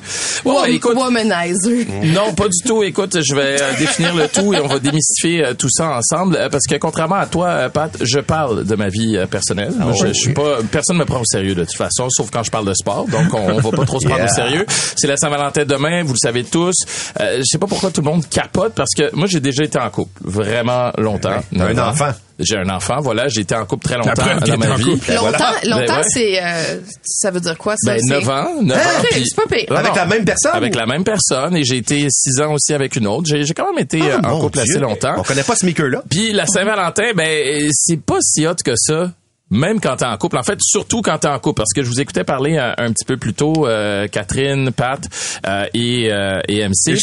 [0.45, 1.85] Ouais, écoute, womanizer.
[2.03, 2.83] Non, pas du tout.
[2.83, 6.65] Écoute, je vais euh, définir le tout et on va démystifier tout ça ensemble parce
[6.67, 9.58] que contrairement à toi, Pat, je parle de ma vie personnelle.
[9.79, 12.43] Ah je, je, suis pas personne me prend au sérieux de toute façon, sauf quand
[12.43, 13.05] je parle de sport.
[13.07, 14.65] Donc, on, on va pas trop se prendre au sérieux.
[14.69, 16.75] C'est la Saint-Valentin demain, vous le savez tous.
[17.19, 19.79] Euh, je sais pas pourquoi tout le monde capote, parce que moi, j'ai déjà été
[19.79, 21.39] en couple vraiment longtemps.
[21.57, 22.11] Un enfant.
[22.39, 23.27] J'ai un enfant, voilà.
[23.27, 24.97] J'ai été en couple très longtemps dans ma vie.
[25.09, 27.95] Longtemps, longtemps c'est, euh, ça veut dire quoi, ça?
[27.95, 28.61] Ben, 9 ans.
[28.61, 28.81] 9 ans.
[29.11, 29.77] c'est pas pire.
[29.77, 30.51] Avec la même personne?
[30.55, 31.57] Avec la même personne.
[31.57, 33.27] Et j'ai été 6 ans aussi avec une autre.
[33.27, 35.15] J'ai, j'ai quand même été ah, euh, en couple assez longtemps.
[35.17, 36.03] On connaît pas ce maker-là.
[36.09, 39.11] Puis la Saint-Valentin, ben, c'est pas si hot que ça
[39.49, 40.37] même quand t'es en couple.
[40.37, 43.05] En fait, surtout quand t'es en couple, parce que je vous écoutais parler un, petit
[43.05, 45.01] peu plus tôt, euh, Catherine, Pat
[45.45, 46.97] euh, et, euh, et MC.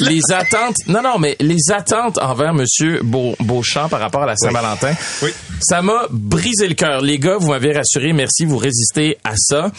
[0.00, 4.94] les attentes, non, non, mais les attentes envers Monsieur Beauchamp par rapport à la Saint-Valentin,
[5.22, 5.30] oui.
[5.60, 7.00] ça m'a brisé le cœur.
[7.00, 9.70] Les gars, vous m'avez rassuré, merci, vous résistez à ça.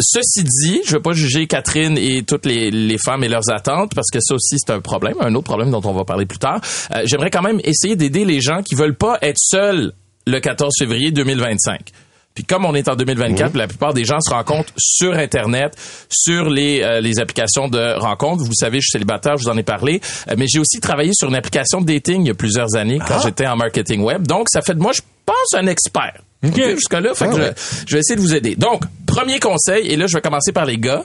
[0.00, 3.94] ceci dit, je veux pas juger Catherine et toutes les, les femmes et leurs attentes,
[3.94, 6.38] parce que ça aussi c'est un problème, un autre problème dont on va parler plus
[6.38, 6.60] tard.
[7.04, 9.92] J'aimerais quand même essayer d'aider les gens qui veulent pas être seuls
[10.26, 11.92] le 14 février 2025.
[12.34, 15.76] Puis comme on est en 2024, la plupart des gens se rencontrent sur Internet,
[16.08, 18.42] sur les, euh, les applications de rencontres.
[18.42, 20.00] Vous savez, je suis célibataire, je vous en ai parlé.
[20.28, 22.98] Euh, mais j'ai aussi travaillé sur une application de dating il y a plusieurs années
[22.98, 23.22] quand ah.
[23.22, 24.26] j'étais en marketing web.
[24.26, 26.22] Donc, ça fait de moi, je pense, un expert.
[26.44, 26.72] Okay.
[26.74, 27.54] Jusque-là, fait que ah
[27.86, 28.56] je, vais essayer de vous aider.
[28.56, 31.04] Donc, premier conseil, et là, je vais commencer par les gars.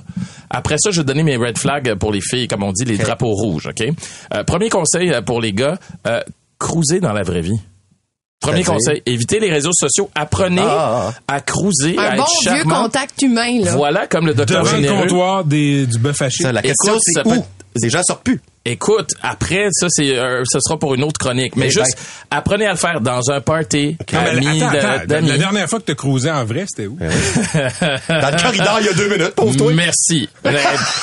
[0.50, 2.98] Après ça, je vais donner mes red flags pour les filles, comme on dit, les
[2.98, 3.88] drapeaux rouges, OK?
[4.34, 5.78] Euh, premier conseil pour les gars,
[6.08, 6.22] euh,
[6.58, 7.60] cruiser dans la vraie vie.
[8.40, 10.10] Premier conseil, évitez les réseaux sociaux.
[10.16, 13.60] Apprenez ah, à cruiser, un à bon être vieux contact humain.
[13.60, 13.76] Là.
[13.76, 14.96] Voilà, comme le docteur Devant généreux.
[14.96, 16.50] le comptoir des, du bœuf haché.
[16.52, 17.44] la question, c'est où?
[17.82, 18.42] Les gens sortent plus.
[18.66, 21.98] Écoute, après ça c'est euh, ce sera pour une autre chronique, mais, juste
[22.30, 26.44] apprenez à le faire dans un party amis, La dernière fois que tu cruisé en
[26.44, 26.98] vrai, c'était où?
[26.98, 29.72] Dans le corridor il y a deux minutes, pauvre toi.
[29.74, 30.28] Merci.
[30.44, 30.56] Ben,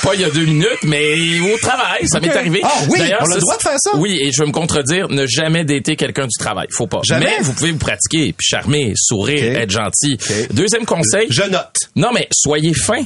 [0.03, 2.61] pas il y a deux minutes, mais au travail, ça m'est arrivé.
[2.63, 3.91] Ah oui, on a le droit de faire ça.
[3.95, 7.01] Oui, et je veux me contredire, ne jamais dater quelqu'un du travail, faut pas.
[7.03, 7.25] Jamais?
[7.25, 10.17] Mais vous pouvez vous pratiquer, puis charmer, sourire, être gentil.
[10.51, 11.27] Deuxième conseil.
[11.31, 11.89] Je note.
[11.95, 13.03] Non mais soyez fin.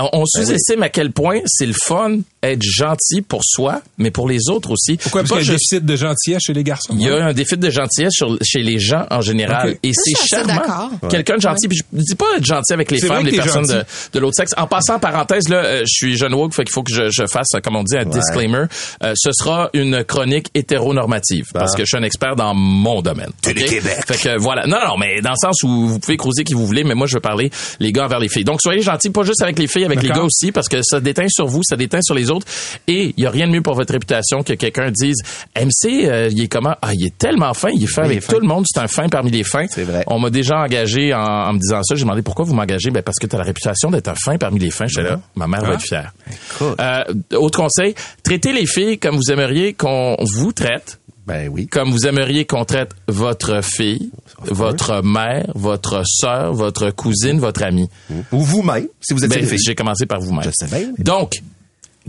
[0.00, 4.28] On, ben sous-estime à quel point c'est le fun être gentil pour soi, mais pour
[4.28, 4.96] les autres aussi.
[4.96, 5.22] Pourquoi?
[5.22, 6.94] Parce qu'il y a un déficit de gentillesse chez les garçons.
[6.96, 9.76] Il y a un déficit de gentillesse chez les gens en général.
[9.82, 10.90] Et c'est charmant.
[11.10, 11.68] Quelqu'un de gentil.
[11.68, 14.52] Puis je dis pas être gentil avec les femmes, les personnes de, de l'autre sexe.
[14.56, 17.26] En passant, parenthèse, là, euh, je suis jeune woke, fait qu'il faut que je, je,
[17.26, 18.64] fasse, comme on dit, un disclaimer.
[19.02, 21.46] Euh, ce sera une chronique hétéronormative.
[21.52, 23.30] Parce que je suis un expert dans mon domaine.
[23.46, 23.64] Okay?
[23.64, 24.04] Québec.
[24.06, 24.66] Fait que voilà.
[24.66, 27.06] Non, non, mais dans le sens où vous pouvez croiser qui vous voulez, mais moi,
[27.06, 28.44] je veux parler les gars envers les filles.
[28.44, 31.00] Donc, soyez gentils, pas juste avec les filles, avec les gars aussi, parce que ça
[31.00, 32.46] déteint sur vous, ça déteint sur les les autres.
[32.86, 35.16] Et il y a rien de mieux pour votre réputation que quelqu'un dise
[35.56, 36.74] MC, euh, il est comment?
[36.82, 38.34] Ah, il est tellement fin, il est fin il avec est fin.
[38.34, 39.66] tout le monde, c'est un fin parmi les fins.
[39.68, 40.04] C'est vrai.
[40.06, 41.94] On m'a déjà engagé en, en me disant ça.
[41.94, 42.90] J'ai demandé pourquoi vous m'engagez.
[42.90, 44.86] Ben parce que tu as la réputation d'être un fin parmi les fins.
[44.86, 46.12] J'étais là, ma mère va être fière.
[46.30, 46.78] Écoute.
[46.80, 47.04] Euh,
[47.36, 51.66] autre conseil, traitez les filles comme vous aimeriez qu'on vous traite Ben oui.
[51.66, 54.10] comme vous aimeriez qu'on traite votre fille,
[54.42, 57.88] votre mère, votre sœur, votre cousine, votre amie.
[58.32, 59.58] Ou vous-même, si vous êtes Ben, une fille.
[59.64, 60.44] J'ai commencé par vous-même.
[60.44, 60.92] Je sais bien.
[60.98, 61.32] Donc,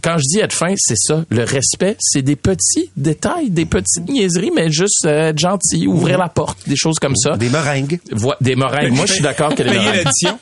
[0.01, 1.23] quand je dis être fin, c'est ça.
[1.29, 6.17] Le respect, c'est des petits détails, des petites niaiseries, mais juste euh, être gentil, ouvrir
[6.17, 7.37] la porte, des choses comme ça.
[7.37, 7.99] Des meringues.
[8.41, 8.93] Des meringues.
[8.93, 10.39] Moi, je suis d'accord que les Payer l'addition.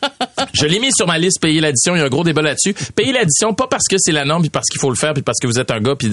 [0.54, 1.96] Je l'ai mis sur ma liste, payer l'addition.
[1.96, 2.74] Il y a un gros débat là-dessus.
[2.96, 5.24] Payer l'addition, pas parce que c'est la norme, puis parce qu'il faut le faire, puis
[5.24, 6.12] parce que vous êtes un gars, puis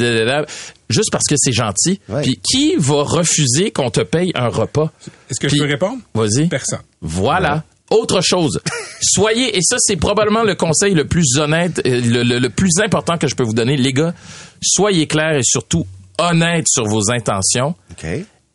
[0.89, 2.01] juste parce que c'est gentil.
[2.09, 2.23] Ouais.
[2.23, 4.91] Puis qui va refuser qu'on te paye un repas?
[5.31, 5.99] Est-ce que Puis- je peux répondre?
[6.15, 6.49] Vas-y.
[6.49, 6.81] Personne.
[7.01, 7.65] Voilà.
[7.91, 8.61] Autre chose.
[9.03, 12.81] Soyez, et ça c'est probablement le conseil le plus honnête, euh, le, le- le plus
[12.83, 14.15] important que je peux vous donner, les gars,
[14.63, 15.87] soyez clairs et surtout
[16.19, 17.75] honnêtes sur vos intentions.
[17.93, 18.07] OK.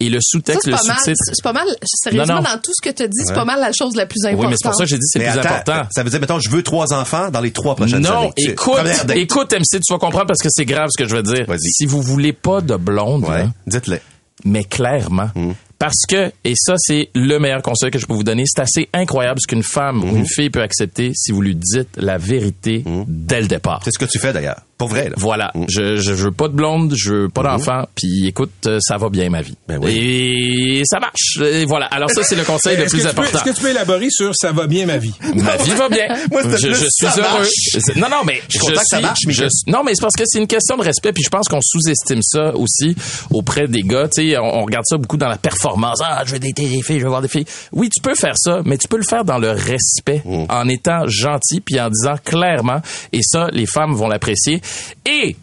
[0.02, 1.22] Et le sous-texte, le sous-titre.
[1.34, 1.68] C'est pas mal.
[1.84, 2.50] Sérieusement, Non, non.
[2.54, 4.46] dans tout ce que tu dis, c'est pas mal la chose la plus importante.
[4.46, 5.90] Oui, mais c'est pour ça que j'ai dit c'est le plus attends, important.
[5.92, 8.28] Ça veut dire, mettons, je veux trois enfants dans les trois prochaines années.
[8.28, 8.80] Non, écoute,
[9.14, 11.44] écoute, MC, tu vas comprendre parce que c'est grave ce que je veux dire.
[11.50, 11.70] Vas-y.
[11.70, 13.46] Si vous voulez pas de blonde, Ouais.
[13.68, 14.00] Dites-le.
[14.46, 15.32] mais clairement.
[15.36, 15.52] Mm.
[15.80, 18.90] Parce que, et ça, c'est le meilleur conseil que je peux vous donner, c'est assez
[18.94, 20.04] incroyable ce qu'une femme Mm.
[20.12, 23.82] ou une fille peut accepter si vous lui dites la vérité dès le départ.
[23.86, 24.62] C'est ce que tu fais d'ailleurs.
[24.80, 25.16] Pour vrai, là.
[25.18, 25.66] Voilà, Mm.
[25.70, 28.98] je, je, je veux pas de blonde, je veux pas d'enfant, puis écoute, euh, ça
[28.98, 29.56] va bien ma vie.
[29.68, 30.80] Ben oui.
[30.80, 31.38] Et ça marche.
[31.42, 31.86] Et voilà.
[31.88, 33.38] Alors ça, c'est le conseil le plus important.
[33.38, 35.14] est-ce que tu peux élaborer sur ça va bien ma vie?
[35.36, 36.08] Ma vie va bien.
[36.32, 37.40] Moi, je, je suis ça heureux.
[37.40, 37.96] marche.
[37.98, 40.16] Non, non, mais Je suis content que ça suis- marche, je- non, mais c'est parce
[40.16, 42.96] que c'est une question de respect, puis je pense qu'on sous-estime ça aussi
[43.32, 44.08] auprès des gars.
[44.08, 46.00] Tu sais, on, on regarde ça beaucoup dans la performance.
[46.04, 47.46] Ah, je veux dater des filles, je veux voir des filles.
[47.74, 50.46] Oui, tu peux faire ça, mais tu peux le faire dans le respect, Mm.
[50.50, 52.82] en étant gentil, puis en disant clairement.
[53.12, 54.62] Et ça, les femmes vont l'apprécier.
[55.06, 55.36] Et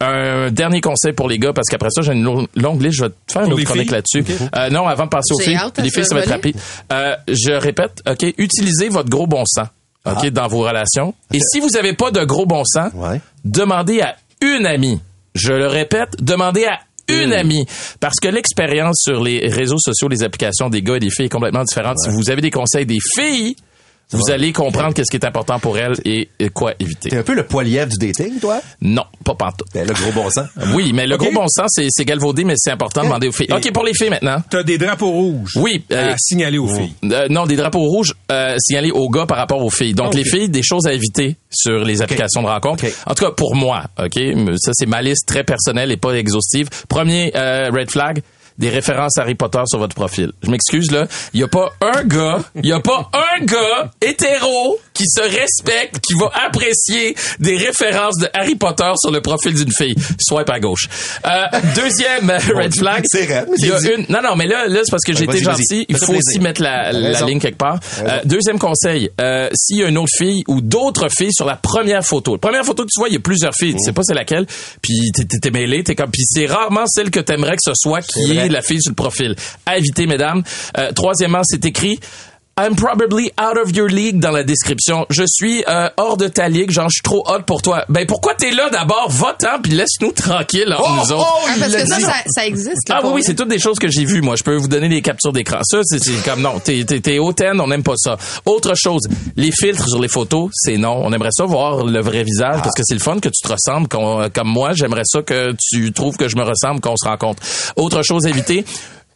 [0.00, 3.04] un dernier conseil pour les gars, parce qu'après ça, j'ai une long- longue liste, je
[3.04, 4.24] vais te faire une autre chronique là-dessus.
[4.56, 5.58] Euh, non, avant de passer aux filles.
[5.78, 6.56] Les filles, ça va être rapide.
[6.92, 9.68] Euh, je répète, OK, utilisez votre gros bon sens,
[10.04, 11.14] OK, dans vos relations.
[11.32, 13.20] Et si vous avez pas de gros bon sens, Ouais.
[13.44, 15.00] demandez à une amie.
[15.36, 17.64] Je le répète, demandez à une amie.
[18.00, 21.28] Parce que l'expérience sur les réseaux sociaux, les applications des gars et des filles est
[21.28, 21.98] complètement différente.
[22.00, 23.54] Si vous avez des conseils des filles,
[24.12, 27.16] vous allez comprendre qu'est-ce qui est important pour elles et, et quoi T'es éviter.
[27.16, 28.60] un peu le poilièvre du dating, toi?
[28.80, 29.68] Non, pas pantoute.
[29.74, 30.46] Ben, le gros bon sens.
[30.74, 33.32] Oui, mais le gros bon sens, c'est c'est galvaudé, mais c'est important de demander aux
[33.32, 33.48] filles.
[33.52, 34.36] OK, pour les filles maintenant.
[34.50, 36.92] Tu as des drapeaux rouges Oui, euh, à signaler aux filles.
[37.04, 39.94] Euh, non, des drapeaux rouges euh, signalés aux gars par rapport aux filles.
[39.94, 40.14] Donc Ok.
[40.14, 42.84] les filles, des choses à éviter sur les applications de rencontre.
[43.06, 44.18] En tout cas, pour moi, ok,
[44.56, 46.68] ça c'est ma liste très personnelle et pas exhaustive.
[46.88, 48.22] Premier euh, red flag.
[48.58, 50.32] Des références Harry Potter sur votre profil.
[50.42, 53.90] Je m'excuse là, il y a pas un gars, il y a pas un gars
[54.00, 59.54] hétéro qui se respecte, qui va apprécier des références de Harry Potter sur le profil
[59.54, 59.94] d'une fille.
[60.20, 60.88] Swipe à gauche.
[61.26, 63.04] Euh, deuxième red flag.
[63.06, 64.06] C'est Il y a une.
[64.08, 65.86] Non non, mais là, là c'est parce que j'ai été gentil.
[65.88, 67.78] Il faut aussi mettre la, la ligne quelque part.
[68.00, 71.56] Euh, deuxième conseil, euh, s'il y a une autre fille ou d'autres filles sur la
[71.56, 72.32] première photo.
[72.32, 73.74] La première photo que tu vois, il y a plusieurs filles.
[73.74, 74.46] Tu sais pas c'est laquelle.
[74.82, 76.10] Puis t'es, t'es, mêlé, t'es comme.
[76.10, 78.96] Puis c'est rarement celle que t'aimerais que ce soit qui est la fille sur le
[78.96, 79.34] profil.
[79.66, 80.42] À éviter, mesdames.
[80.78, 81.98] Euh, troisièmement, c'est écrit.
[82.60, 85.06] I'm probably out of your league dans la description.
[85.08, 87.86] Je suis euh, hors de ta ligue, genre je suis trop hot pour toi.
[87.88, 89.06] Ben pourquoi t'es là d'abord?
[89.08, 91.26] Va-t'en puis laisse-nous tranquille entre nous autres.
[91.48, 92.86] Ah, parce que ça, ça, ça existe.
[92.90, 94.20] là, Ah oui, oui, c'est toutes des choses que j'ai vues.
[94.20, 95.60] Moi, je peux vous donner des captures d'écran.
[95.62, 98.18] Ça, c'est c'est comme non, t'es t'es t'es hautaine, on n'aime pas ça.
[98.44, 99.00] Autre chose,
[99.34, 101.00] les filtres sur les photos, c'est non.
[101.02, 103.50] On aimerait ça voir le vrai visage parce que c'est le fun que tu te
[103.50, 104.72] ressembles qu'on- comme moi.
[104.74, 107.42] J'aimerais ça que tu trouves que je me ressemble, qu'on se rencontre.
[107.76, 108.66] Autre chose à éviter,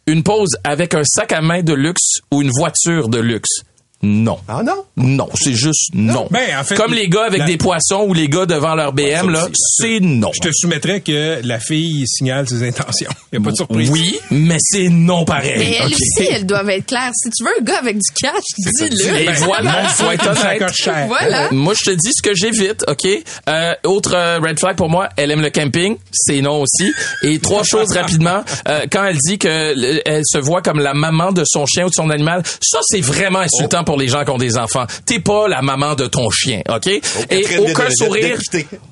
[0.07, 3.63] une pause avec un sac à main de luxe ou une voiture de luxe.
[4.03, 4.37] Non.
[4.47, 4.83] Ah non?
[4.95, 6.27] Non, c'est juste non.
[6.29, 8.93] Ben, en fait, Comme les gars avec la- des poissons ou les gars devant leur
[8.93, 10.29] BM, là, c'est non.
[10.35, 13.09] Je te soumettrais que la fille signale ses intentions.
[13.33, 13.89] Il n'y a pas de surprise.
[13.89, 15.55] Oui, mais c'est non pareil.
[15.57, 15.93] Mais elles OK?
[15.93, 17.11] aussi, elles doivent être claires.
[17.15, 19.17] Si tu veux un gars avec du cash, dis-le.
[19.19, 21.07] Et voilà, faut être honnête.
[21.07, 21.49] Voilà.
[21.51, 23.07] Moi, je te dis ce que j'évite, OK?
[23.49, 26.91] Euh, autre euh, red flag pour moi, elle aime le camping, c'est non aussi.
[27.23, 28.43] Et trois choses rapidement.
[28.67, 31.85] Euh, quand elle dit que euh, elle se voit comme la maman de son chien
[31.85, 34.85] ou de son animal, ça, c'est vraiment insultant pour les gens qui ont des enfants.
[35.05, 36.87] T'es pas la maman de ton chien, OK?
[36.87, 38.37] Et aucun sourire,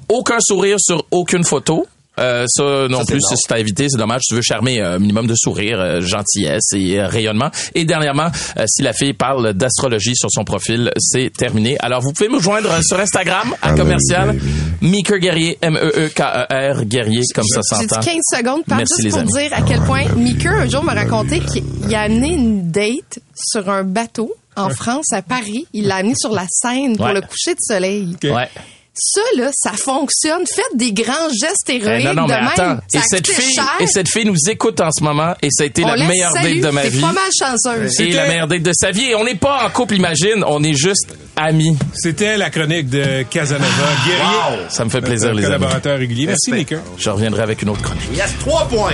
[0.07, 1.85] aucun sourire sur aucune photo.
[2.17, 4.21] Euh, ça non Ça, plus, c'est à éviter, c'est dommage.
[4.25, 7.49] Tu veux charmer un minimum de sourire, euh, gentillesse et euh, rayonnement.
[7.73, 11.75] Et dernièrement, euh, si la fille parle d'astrologie sur son profil, c'est terminé.
[11.81, 14.33] Alors vous pouvez me joindre euh, sur Instagram à commercial
[14.79, 17.99] Meeker Guerrier M E E K E R Guerrier comme ça s'entend.
[17.99, 19.33] 15 secondes, Pat, Merci, juste pour amis.
[19.33, 23.69] dire à quel point Mika, un jour, m'a raconté qu'il a amené une date sur
[23.69, 25.67] un bateau en France, à Paris.
[25.73, 27.13] Il l'a amené sur la Seine pour Ouais.
[27.13, 28.15] le coucher de soleil.
[28.23, 28.49] Ouais.
[28.97, 30.43] Ça, là, ça fonctionne.
[30.47, 32.47] Faites des grands gestes héroïques Eh, non, non, de mais même.
[32.47, 32.77] attends.
[32.87, 33.67] Ça Et cette fille, cher.
[33.81, 36.31] et cette fille nous écoute en ce moment et ça a été On la meilleure
[36.33, 37.01] date de ma vie.
[37.01, 37.99] pas mal chanceuse.
[37.99, 39.03] Et la meilleure date de sa vie.
[39.09, 40.45] Et on n'est pas en couple, imagine.
[40.47, 41.77] On est juste amis.
[41.93, 43.67] C'était la chronique de Casanova
[44.05, 44.63] Guerrier.
[44.69, 45.55] Ça me fait plaisir, les amis.
[45.55, 46.27] collaborateur régulier.
[46.27, 46.51] Merci.
[46.51, 46.79] Maker.
[46.97, 48.07] Je reviendrai avec une autre chronique.
[48.15, 48.93] Yes, trois points.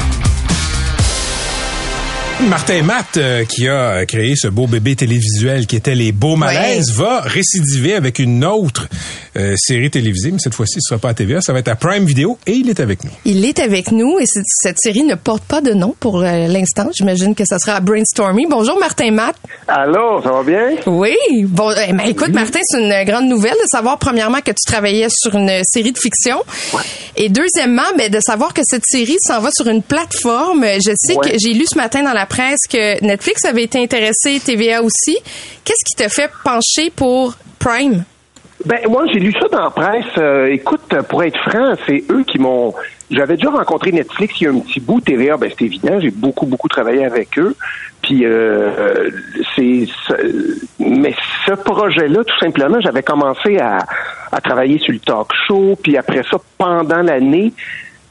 [2.49, 6.91] Martin Matt, euh, qui a créé ce beau bébé télévisuel qui était Les Beaux Malaises,
[6.91, 8.87] va récidiver avec une autre
[9.37, 11.75] euh, série télévisée, mais cette fois-ci, ce sera pas à TVA, ça va être à
[11.75, 13.11] Prime Video, et il est avec nous.
[13.25, 16.89] Il est avec nous et cette- série ne porte pas de nom pour euh, l'instant.
[16.97, 18.47] J'imagine que ça sera à Brainstorming.
[18.49, 19.35] Bonjour Martin Matt.
[19.67, 20.69] Allô, ça va bien?
[20.87, 21.15] Oui.
[21.45, 25.07] Bon, eh ben, écoute Martin, c'est une grande nouvelle de savoir premièrement que tu travaillais
[25.09, 26.37] sur une série de fiction
[27.15, 30.65] et deuxièmement, ben, de savoir que cette série s'en va sur une plateforme.
[30.83, 31.31] Je sais Ouais.
[31.31, 35.17] que j'ai lu ce matin dans la presse que Netflix avait été intéressé, TVA aussi?
[35.65, 38.03] Qu'est-ce qui te fait pencher pour Prime?
[38.65, 40.05] Ben moi j'ai lu ça dans la presse.
[40.19, 42.73] Euh, écoute, pour être franc, c'est eux qui m'ont.
[43.09, 45.01] J'avais déjà rencontré Netflix il y a un petit bout.
[45.01, 45.99] TVA, ben c'est évident.
[45.99, 47.55] J'ai beaucoup beaucoup travaillé avec eux.
[48.03, 49.09] Puis euh,
[49.55, 49.87] c'est.
[50.07, 50.23] c'est-
[50.79, 51.15] Mais
[51.47, 53.79] ce projet-là, tout simplement, j'avais commencé à,
[54.31, 55.75] à travailler sur le talk show.
[55.81, 57.53] Puis après ça, pendant l'année.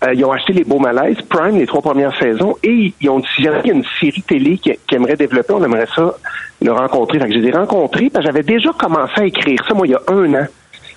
[0.04, 3.18] Euh, ils ont acheté les Beaux Malaises, Prime, les trois premières saisons, et ils ont
[3.18, 6.14] dit, s'il y a une série télé qui, qui aimerait développer, on aimerait ça
[6.62, 7.18] le rencontrer.
[7.18, 9.86] Fait que je les ai rencontrés, parce que j'avais déjà commencé à écrire ça, moi,
[9.86, 10.46] il y a un an.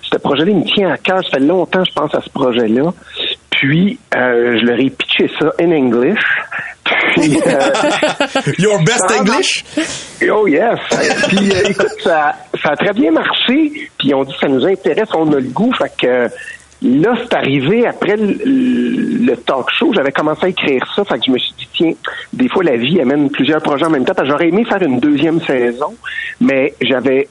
[0.02, 1.22] Ce projet-là, il me tient à cœur.
[1.24, 2.92] Ça fait longtemps, je pense, à ce projet-là.
[3.50, 6.20] Puis, euh, je leur ai pitché ça in English.
[6.84, 9.64] Puis, euh, Your best English?
[10.30, 10.78] Oh yes.
[11.28, 13.70] Puis euh, écoute, ça, ça a très bien marché.
[13.98, 15.72] Puis ils ont dit que ça nous intéresse, on a le goût.
[15.78, 16.28] Fait que euh,
[16.84, 19.92] là, c'est arrivé après le, talk show.
[19.94, 21.04] J'avais commencé à écrire ça.
[21.04, 21.92] Fait que je me suis dit, tiens,
[22.32, 24.14] des fois la vie amène plusieurs projets en même temps.
[24.24, 25.94] J'aurais aimé faire une deuxième saison,
[26.40, 27.28] mais j'avais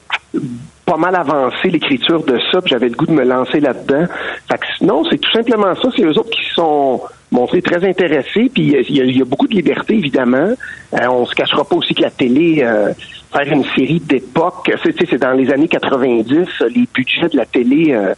[0.84, 4.04] pas mal avancé l'écriture de ça, j'avais le goût de me lancer là-dedans.
[4.50, 5.88] Fait que non, c'est tout simplement ça.
[5.96, 9.94] C'est eux autres qui sont montrés très intéressés, puis il y a- beaucoup de liberté,
[9.94, 10.50] évidemment.
[10.92, 12.92] Euh, on se cachera pas aussi que la télé, euh,
[13.32, 17.92] faire une série d'époque, c'est, dans les années 90, euh, les budgets de la télé...
[17.92, 18.14] Euh,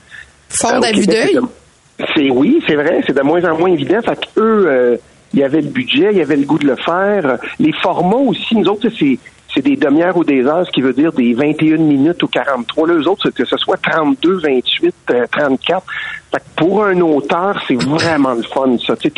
[0.82, 1.38] Euh, à vue d'œil.
[2.14, 4.00] c'est oui, c'est vrai, c'est de moins en moins évident.
[4.02, 4.96] Fait que eux, euh,
[5.34, 7.38] il y avait le budget, il y avait le goût de le faire.
[7.58, 9.18] Les formats aussi, nous autres, c'est
[9.54, 12.88] c'est des demi-heures ou des heures, ce qui veut dire des 21 minutes ou 43.
[12.88, 15.82] Là, eux autres, c'est que ce soit 32, 28, euh, 34.
[16.30, 18.96] Fait que pour un auteur, c'est vraiment le fun, ça.
[18.96, 19.10] Tu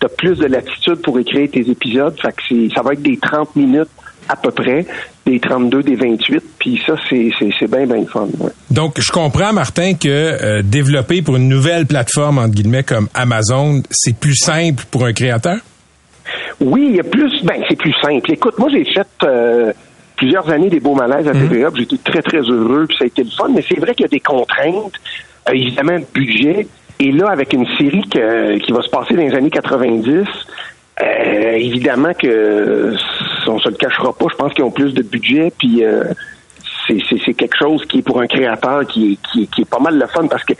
[0.00, 2.16] t'as plus de latitude pour écrire tes épisodes.
[2.20, 3.88] Fait que c'est- ça va être des 30 minutes
[4.28, 4.86] à peu près,
[5.26, 6.42] des 32, des 28.
[6.58, 8.28] Puis ça, c'est c'est- c'est bien, bien fun.
[8.40, 8.50] ouais.
[8.70, 13.82] Donc, je comprends, Martin, que euh, développer pour une nouvelle plateforme, entre guillemets, comme Amazon,
[13.90, 15.56] c'est plus simple pour un créateur?
[16.60, 17.42] Oui, il y a plus.
[17.44, 18.32] Ben, c'est plus simple.
[18.32, 19.72] Écoute, moi, j'ai fait euh,
[20.16, 21.70] plusieurs années des beaux malaises à TVA.
[21.70, 22.86] puis J'étais très, très heureux.
[22.88, 23.48] Puis ça a été le fun.
[23.54, 24.92] Mais c'est vrai qu'il y a des contraintes,
[25.48, 26.66] euh, évidemment, de budget.
[27.00, 30.24] Et là, avec une série que- qui va se passer dans les années 90,
[31.02, 32.94] euh, évidemment que
[33.48, 34.26] on se le cachera pas.
[34.30, 35.52] Je pense qu'ils ont plus de budget.
[35.58, 36.04] Puis euh,
[36.86, 39.62] c'est, c'est, c'est quelque chose qui est pour un créateur qui est, qui est, qui
[39.62, 40.52] est pas mal le fun parce que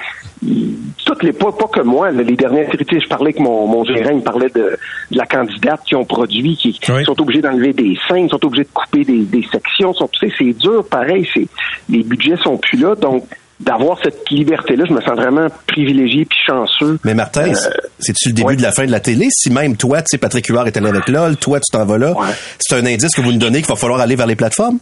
[1.05, 4.11] toutes les pas, pas que moi, les dernières sais, je parlais avec mon, mon gérant,
[4.11, 4.77] il me parlait de,
[5.11, 7.05] de la candidate qui ont produit, qui, qui Oui.
[7.05, 10.35] sont obligés d'enlever des scènes, sont obligés de couper des, des sections, sont, tu sais,
[10.37, 11.47] c'est dur, pareil, c'est
[11.89, 13.25] les budgets sont plus là, donc
[13.65, 16.99] d'avoir cette liberté-là, je me sens vraiment privilégié puis chanceux.
[17.05, 18.57] Mais Martin, Euh, c'est- c'est-tu le début ouais.
[18.57, 19.29] de la fin de la télé?
[19.31, 21.99] Si même toi, tu sais, Patrick Huard est allé avec LOL, toi, tu t'en vas
[21.99, 22.27] là, Ouais.
[22.59, 24.79] c'est un indice que vous nous donnez qu'il va falloir aller vers les plateformes?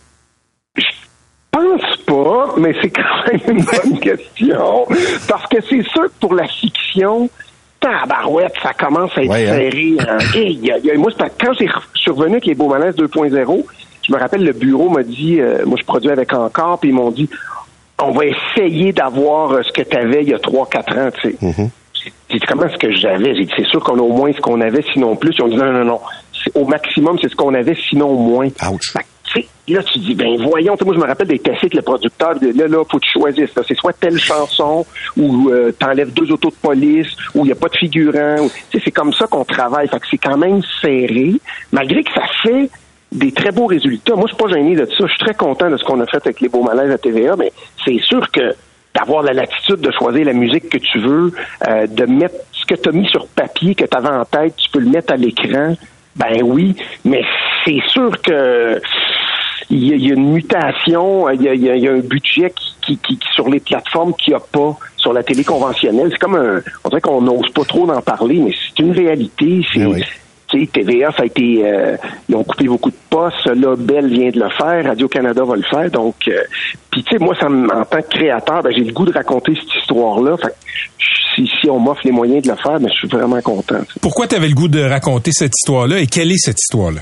[1.50, 4.86] pense pas, mais c'est quand même une bonne question.
[5.28, 7.28] Parce que c'est sûr que pour la fiction,
[7.80, 9.54] tabarouette, ça commence à être Ouais, hein.
[9.54, 9.92] serré.
[10.00, 10.18] hein.
[10.34, 13.66] Hey, y a- y a- moi, quand j'ai je revenu avec les Beaux Malaises 2.0,
[14.06, 16.94] je me rappelle, le bureau m'a dit, euh, moi, je produis avec Encore, puis ils
[16.94, 17.28] m'ont dit,
[18.00, 21.30] on va essayer d'avoir euh, ce que tu avais il y a 3-4 ans, tu
[21.30, 21.36] sais.
[22.30, 23.34] J'ai dit, comment est-ce que j'avais?
[23.34, 25.34] J'ai dit, c'est sûr qu'on a au moins ce qu'on avait, sinon plus.
[25.38, 26.00] Ils ont dit, non, non, non.
[26.32, 28.48] C'est- Au maximum, c'est ce qu'on avait, sinon moins.
[28.70, 28.92] Ouch.
[28.92, 31.58] Fait que, là, tu dis, ben voyons, tu sais, moi, je me rappelle des tests
[31.58, 33.54] avec le producteur, de, là, là, faut que tu choisisses.
[33.54, 33.62] là.
[33.68, 34.84] C'est soit telle chanson,
[35.16, 38.36] ou euh, t'enlèves deux autos de police, ou il n'y a pas de figurant.
[38.40, 39.86] ou- c'est comme ça qu'on travaille.
[39.88, 41.34] Fait que c'est quand même serré,
[41.70, 42.68] malgré que ça fait
[43.12, 44.14] des très beaux résultats.
[44.14, 44.94] Moi, je suis pas gêné de ça.
[45.06, 47.36] Je suis très content de ce qu'on a fait avec les beaux malaises à TVA,
[47.36, 47.52] mais
[47.84, 48.54] c'est sûr que
[48.94, 51.32] d'avoir la latitude de choisir la musique que tu veux,
[51.68, 54.54] euh, de mettre ce que tu as mis sur papier, que tu avais en tête,
[54.56, 55.74] tu peux le mettre à l'écran.
[56.16, 57.22] Ben oui, mais
[57.64, 58.80] c'est sûr que
[59.70, 63.48] il y, a, une mutation, il y a, un budget qui, qui, qui- qui- sur
[63.48, 66.08] les plateformes qu'il n'y a pas sur la télé conventionnelle.
[66.10, 69.64] C'est comme un, on dirait qu'on n'ose pas trop d'en parler, mais c'est une réalité.
[69.76, 70.04] Oui.
[70.52, 71.96] Tu sais, TVA, ça a été, euh,
[72.28, 73.46] ils ont coupé beaucoup de postes.
[73.46, 75.90] Là, Bell vient de le faire, Radio Canada va le faire.
[75.90, 76.42] Donc, euh,
[76.90, 79.54] puis tu sais, moi, ça en tant que créateur, ben, j'ai le goût de raconter
[79.54, 80.36] cette histoire-là.
[80.36, 80.54] Fait que
[81.34, 83.80] si, si on m'offre les moyens de le faire, ben, je suis vraiment content.
[84.00, 87.00] Pourquoi tu avais le goût de raconter cette histoire-là et quelle est cette histoire-là?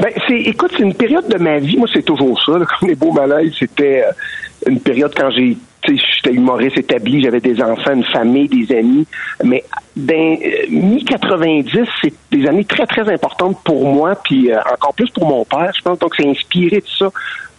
[0.00, 1.76] Ben, c'est, écoute, c'est une période de ma vie.
[1.76, 2.58] Moi, c'est toujours ça.
[2.58, 5.56] là, comme les beaux malaises, c'était euh, une période quand j'ai,
[5.96, 9.06] j'étais humoriste établi, j'avais des enfants, une famille, des amis.
[9.44, 9.64] Mais
[9.96, 10.36] ben,
[10.70, 11.70] mi 90,
[12.02, 15.72] c'est des années très très importantes pour moi, puis euh, encore plus pour mon père.
[15.76, 17.10] Je pense donc c'est inspiré de ça.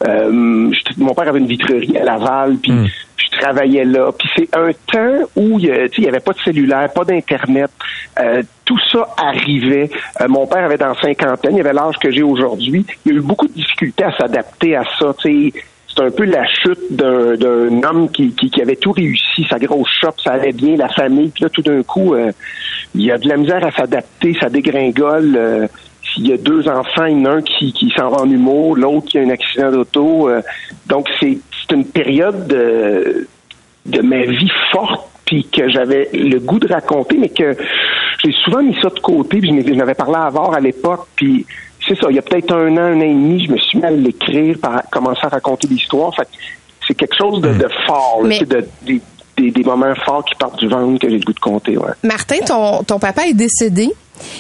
[0.08, 2.72] Euh, mon père avait une vitrerie à Laval, puis
[3.18, 4.12] je travaillais là.
[4.18, 7.70] Puis c'est un temps où il n'y avait pas de cellulaire, pas d'internet.
[8.20, 9.90] Euh, tout ça arrivait.
[10.22, 12.86] Euh, mon père avait dans cinquantaine, il avait l'âge que j'ai aujourd'hui.
[13.06, 15.14] Il a eu beaucoup de difficultés à s'adapter à ça.
[16.00, 20.32] C'est un peu la chute d'un homme qui, avait tout réussi, sa grosse shop, ça
[20.32, 21.28] allait bien, la famille.
[21.28, 22.32] Puis là, tout d'un coup, euh,
[22.95, 25.36] il y a de la misère à s'adapter, ça dégringole.
[25.36, 25.68] euh,
[26.16, 28.78] il y a deux enfants, il y en a un qui, s'en va en humour,
[28.78, 30.30] l'autre qui a un accident d'auto.
[30.30, 30.41] euh,
[30.88, 31.38] donc, c'est
[31.70, 33.28] une période de,
[33.86, 37.58] de ma vie forte, puis que j'avais le goût de raconter, mais que
[38.24, 41.45] j'ai souvent mis ça de côté, puis je n'avais parlé à à l'époque, puis
[41.90, 43.80] c'est ça, il y a peut-être un an, un an et demi, je me suis
[43.80, 46.16] mis à l'écrire, par commencer à raconter l'histoire.
[46.16, 46.28] Fait
[46.88, 48.66] c'est quelque chose de, de fort, Mais- de,
[49.38, 51.92] des, moments forts qui partent du ventre que j'ai le goût de compter, ouais.
[52.04, 53.90] Martin, ton, ton papa est décédé.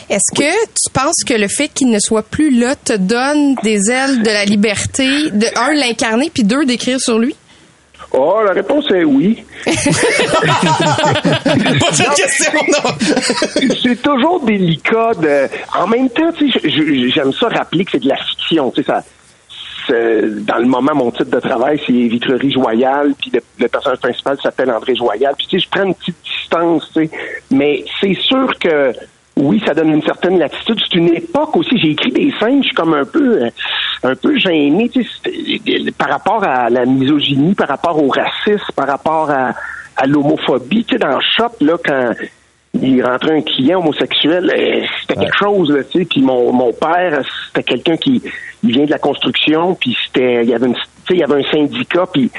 [0.09, 3.89] Est-ce que tu penses que le fait qu'il ne soit plus là te donne des
[3.89, 7.35] ailes de la liberté, de un, l'incarner, puis deux, d'écrire sur lui?
[8.11, 9.43] Oh, la réponse est oui.
[9.65, 9.71] Pas
[11.91, 12.91] cette question, non.
[13.83, 15.47] c'est toujours délicat de.
[15.77, 16.31] En même temps,
[16.63, 18.71] j'aime ça rappeler que c'est de la fiction.
[18.71, 19.03] Tu sais, ça.
[19.91, 24.37] Dans le moment, mon titre de travail, c'est Vitrerie Joyale, puis le, le personnage principal
[24.41, 25.33] s'appelle André Joyal.
[25.35, 27.11] Puis tu sais, je prends une petite distance, tu sais.
[27.49, 28.93] Mais c'est sûr que
[29.39, 30.77] oui, ça donne une certaine latitude.
[30.89, 31.77] C'est une époque aussi.
[31.79, 33.49] J'ai écrit des scènes, je suis comme un peu, euh,
[34.03, 38.71] un peu gêné, tu sais, c'était- par rapport à la misogynie, par rapport au racisme,
[38.75, 39.53] par rapport à,
[39.97, 40.83] à l'homophobie.
[40.85, 42.11] Tu sais, dans le shop, là, quand
[42.81, 46.05] il rentrait un client homosexuel, euh, c'était quelque chose, là, tu sais.
[46.05, 48.21] Puis mon, mon père, c'était quelqu'un qui
[48.63, 51.23] il vient de la construction, puis c'était, il y avait une, tu sais, il y
[51.23, 52.29] avait un syndicat, puis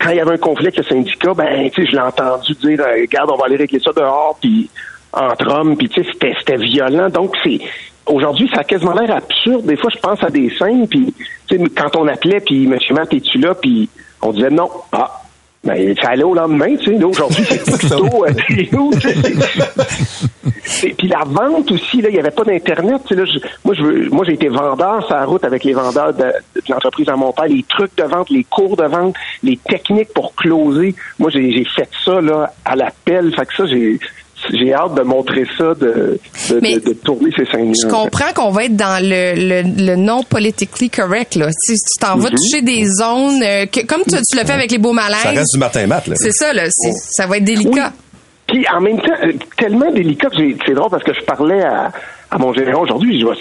[0.00, 2.54] quand il y avait un conflit avec le syndicat, ben, tu sais, je l'ai entendu
[2.54, 4.68] dire, euh, regarde, on va aller régler ça dehors, puis
[5.12, 7.08] entre hommes, puis tu sais, c'était, c'était violent.
[7.08, 7.58] Donc c'est,
[8.06, 9.64] aujourd'hui, ça a quasiment l'air absurde.
[9.66, 11.14] Des fois, je pense à des scènes, puis
[11.48, 13.88] tu sais, quand on appelait, puis Monsieur Matt, es-tu là, puis
[14.22, 15.22] on disait non, ah.
[15.64, 16.92] Ben, ça allait au lendemain, tu sais.
[16.98, 18.30] Là, aujourd'hui, c'est plutôt euh,
[20.96, 23.00] puis la vente aussi, là, il n'y avait pas d'internet.
[23.06, 25.64] tu sais, Là, je- moi, je veux, moi, j'ai été vendeur sur la route avec
[25.64, 28.84] les vendeurs de, de l'entreprise à mon père, les trucs de vente, les cours de
[28.84, 30.94] vente, les techniques pour closer.
[31.18, 33.34] Moi, j'ai j'ai fait ça là à l'appel.
[33.34, 33.98] Fait que ça, j'ai
[34.52, 36.18] j'ai hâte de montrer ça, de,
[36.50, 39.96] de, de, de tourner ces scènes Je comprends qu'on va être dans le, le, le
[39.96, 41.34] non politically correct.
[41.36, 41.48] Là.
[41.52, 42.36] Si tu t'en vas Mhm.
[42.36, 45.18] toucher des zones, euh, que, comme tu, tu l'as fait avec les beaux malaises.
[45.22, 46.14] Ça reste du Martin Matt, là.
[46.16, 46.64] C'est ça, là.
[46.70, 47.92] c'est- Ça va être délicat.
[48.46, 51.62] Puis en même temps, euh, tellement délicat que j'ai- c'est drôle parce que je parlais
[51.62, 51.90] à,
[52.36, 53.18] à mon gérant aujourd'hui.
[53.18, 53.38] Je, pense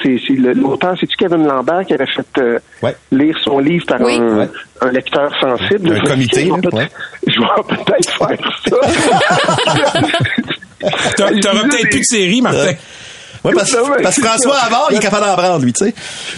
[0.00, 2.96] que c'est- l'auteur, c'est-tu Kevin Lambert qui avait fait euh, Ouais.
[3.10, 4.16] lire son livre par Oui.
[4.18, 4.48] un, Ouais.
[4.80, 5.92] un lecteur sensible?
[5.92, 6.88] Un comité, je vais là, peut- ouais.
[7.26, 8.76] Je vais peut-être faire ça.
[11.16, 12.72] T'a- T'auras peut-être plus de série, Martin.
[13.44, 14.56] Ouais, parce, que François.
[14.64, 15.94] Havard, il est capable d'en prendre, lui, tu sais.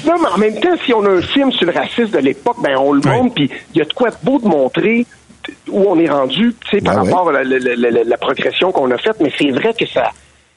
[0.07, 2.57] Non, mais en même temps, si on a un film sur le racisme de l'époque,
[2.63, 5.07] ben on le montre, puis il y a de quoi de beau de montrer
[5.69, 7.11] où on est rendu, tu sais, par Ben ouais.
[7.13, 9.17] rapport à la, la- la- la- la progression qu'on a faite.
[9.21, 10.11] Mais c'est vrai que ça,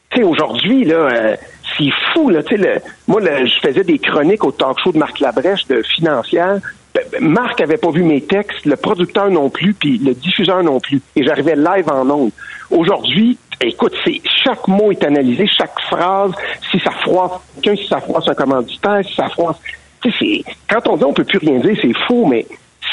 [0.09, 1.35] tu sais, aujourd'hui là, euh,
[1.77, 2.41] c'est fou là.
[2.43, 6.57] Tu sais, moi, je faisais des chroniques au talk show de Marc Labrèche de financière.
[6.93, 10.63] Ben, ben, Marc avait pas vu mes textes, le producteur non plus, puis le diffuseur
[10.63, 11.01] non plus.
[11.15, 12.31] Et j'arrivais live en ondes.
[12.71, 16.31] Aujourd'hui, écoute, c'est chaque mot est analysé, chaque phrase,
[16.71, 19.57] si ça froisse quelqu'un, si ça froisse un commanditaire, si ça froisse.
[20.01, 22.45] Tu sais, quand on dit on peut plus rien dire, c'est faux, mais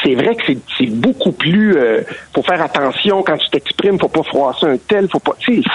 [0.03, 0.43] c'est vrai que
[0.77, 1.77] c'est- beaucoup plus.
[1.77, 2.01] Euh,
[2.35, 5.35] faut faire attention quand tu t'exprimes, faut pas froisser un tel, faut pas.
[5.39, 5.69] Tu sais,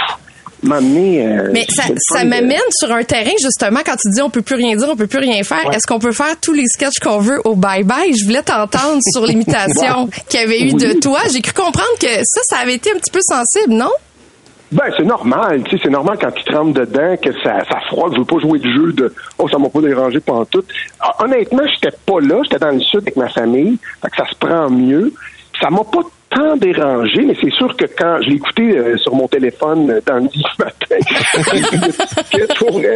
[0.64, 1.26] m'amener.
[1.26, 1.84] euh, Mais ça,
[2.24, 4.95] de- m'amène sur un terrain, justement, quand tu dis on peut plus rien dire, on
[4.95, 5.66] peut plus rien faire.
[5.68, 5.76] Ouais.
[5.76, 8.18] Est-ce qu'on peut faire tous les sketchs qu'on veut au bye-bye?
[8.20, 11.20] Je voulais t'entendre sur l'imitation qu'il y avait eu de toi.
[11.34, 13.91] J'ai cru comprendre que ça, ça avait été un petit peu sensible, non?
[14.72, 17.80] Ben, c'est normal, tu sais, c'est normal quand tu te rentres dedans que ça, ça
[17.88, 18.12] froide.
[18.14, 20.64] Je veux pas jouer le jeu de Oh, ça m'a pas dérangé pendant tout.
[20.99, 24.26] Ah, Honnêtement, j'étais pas là, j'étais dans le sud avec ma famille, fait que ça
[24.30, 25.12] se prend mieux.
[25.60, 29.27] Ça m'a pas tant dérangé, mais c'est sûr que quand je écouté euh, sur mon
[29.27, 30.95] téléphone euh, dans le matin,
[32.32, 32.80] qu'est-ce pour?
[32.80, 32.89] Là,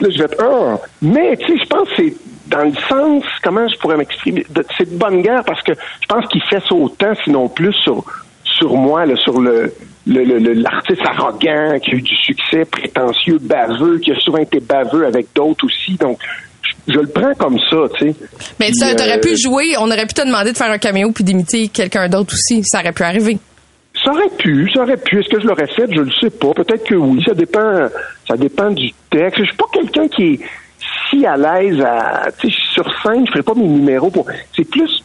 [0.00, 0.78] je vais être Ah!
[1.02, 2.14] Mais tu sais, je pense que c'est
[2.48, 4.44] dans le sens, comment je pourrais m'exprimer,
[4.76, 8.04] c'est de bonne guerre parce que je pense qu'il fait autant, sinon plus, sur
[8.44, 9.72] sur moi, là, sur le-
[10.52, 15.26] l'artiste arrogant qui a eu du succès, prétentieux, baveux, qui a souvent été baveux avec
[15.34, 15.94] d'autres aussi.
[15.96, 16.18] Donc,
[16.88, 18.16] je, le prends comme ça, tu sais.
[18.60, 20.78] Mais Puis, tu aurais euh, pu jouer, on aurait pu te demander de faire un
[20.78, 22.62] caméo puis d'imiter quelqu'un d'autre aussi.
[22.64, 23.38] Ça aurait pu arriver.
[24.04, 25.20] Ça aurait pu, ça aurait pu.
[25.20, 25.86] Est-ce que je l'aurais fait?
[25.90, 26.52] Je le sais pas.
[26.52, 27.22] Peut-être que oui.
[27.24, 27.88] Ça dépend,
[28.28, 29.38] ça dépend du texte.
[29.38, 30.40] Je suis pas quelqu'un qui est
[31.08, 34.68] si à l'aise à, tu sais, sur scène, je ferai pas mes numéros pour, c'est
[34.68, 35.02] plus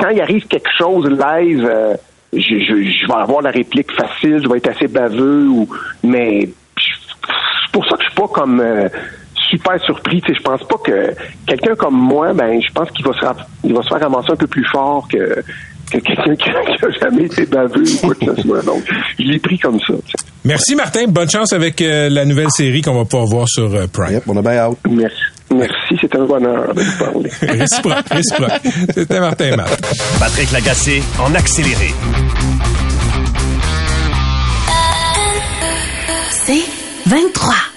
[0.00, 1.94] quand il arrive quelque chose live, euh,
[2.32, 5.68] je, je, je vais avoir la réplique facile, je vais être assez baveux ou,
[6.02, 6.48] mais
[6.78, 8.88] c'est pour ça que je suis pas comme, euh,
[9.56, 10.20] super surpris.
[10.20, 11.14] Tu sais, je pense pas que
[11.46, 14.36] quelqu'un comme moi, ben, je pense qu'il va se, il va se faire ramasser un
[14.36, 15.42] peu plus fort que,
[15.90, 18.62] que quelqu'un qui, qui a jamais été baveux ou quoi que ce soit.
[18.62, 18.82] Donc,
[19.18, 19.94] je l'ai pris comme ça.
[20.04, 20.26] tu sais.
[20.44, 23.86] Merci Martin, bonne chance avec euh, la nouvelle série qu'on va pouvoir voir sur euh,
[23.92, 24.12] Prime.
[24.12, 24.78] Yep, on a bien hâte.
[24.88, 25.16] Merci.
[25.52, 27.30] Merci, c'est un bonheur de vous parler.
[27.40, 28.60] Réciproque, réciproque.
[28.94, 29.80] C'était Martin Matt.
[30.18, 31.94] Patrick Lagacé en accéléré.
[36.30, 36.64] C'est
[37.06, 37.75] 23.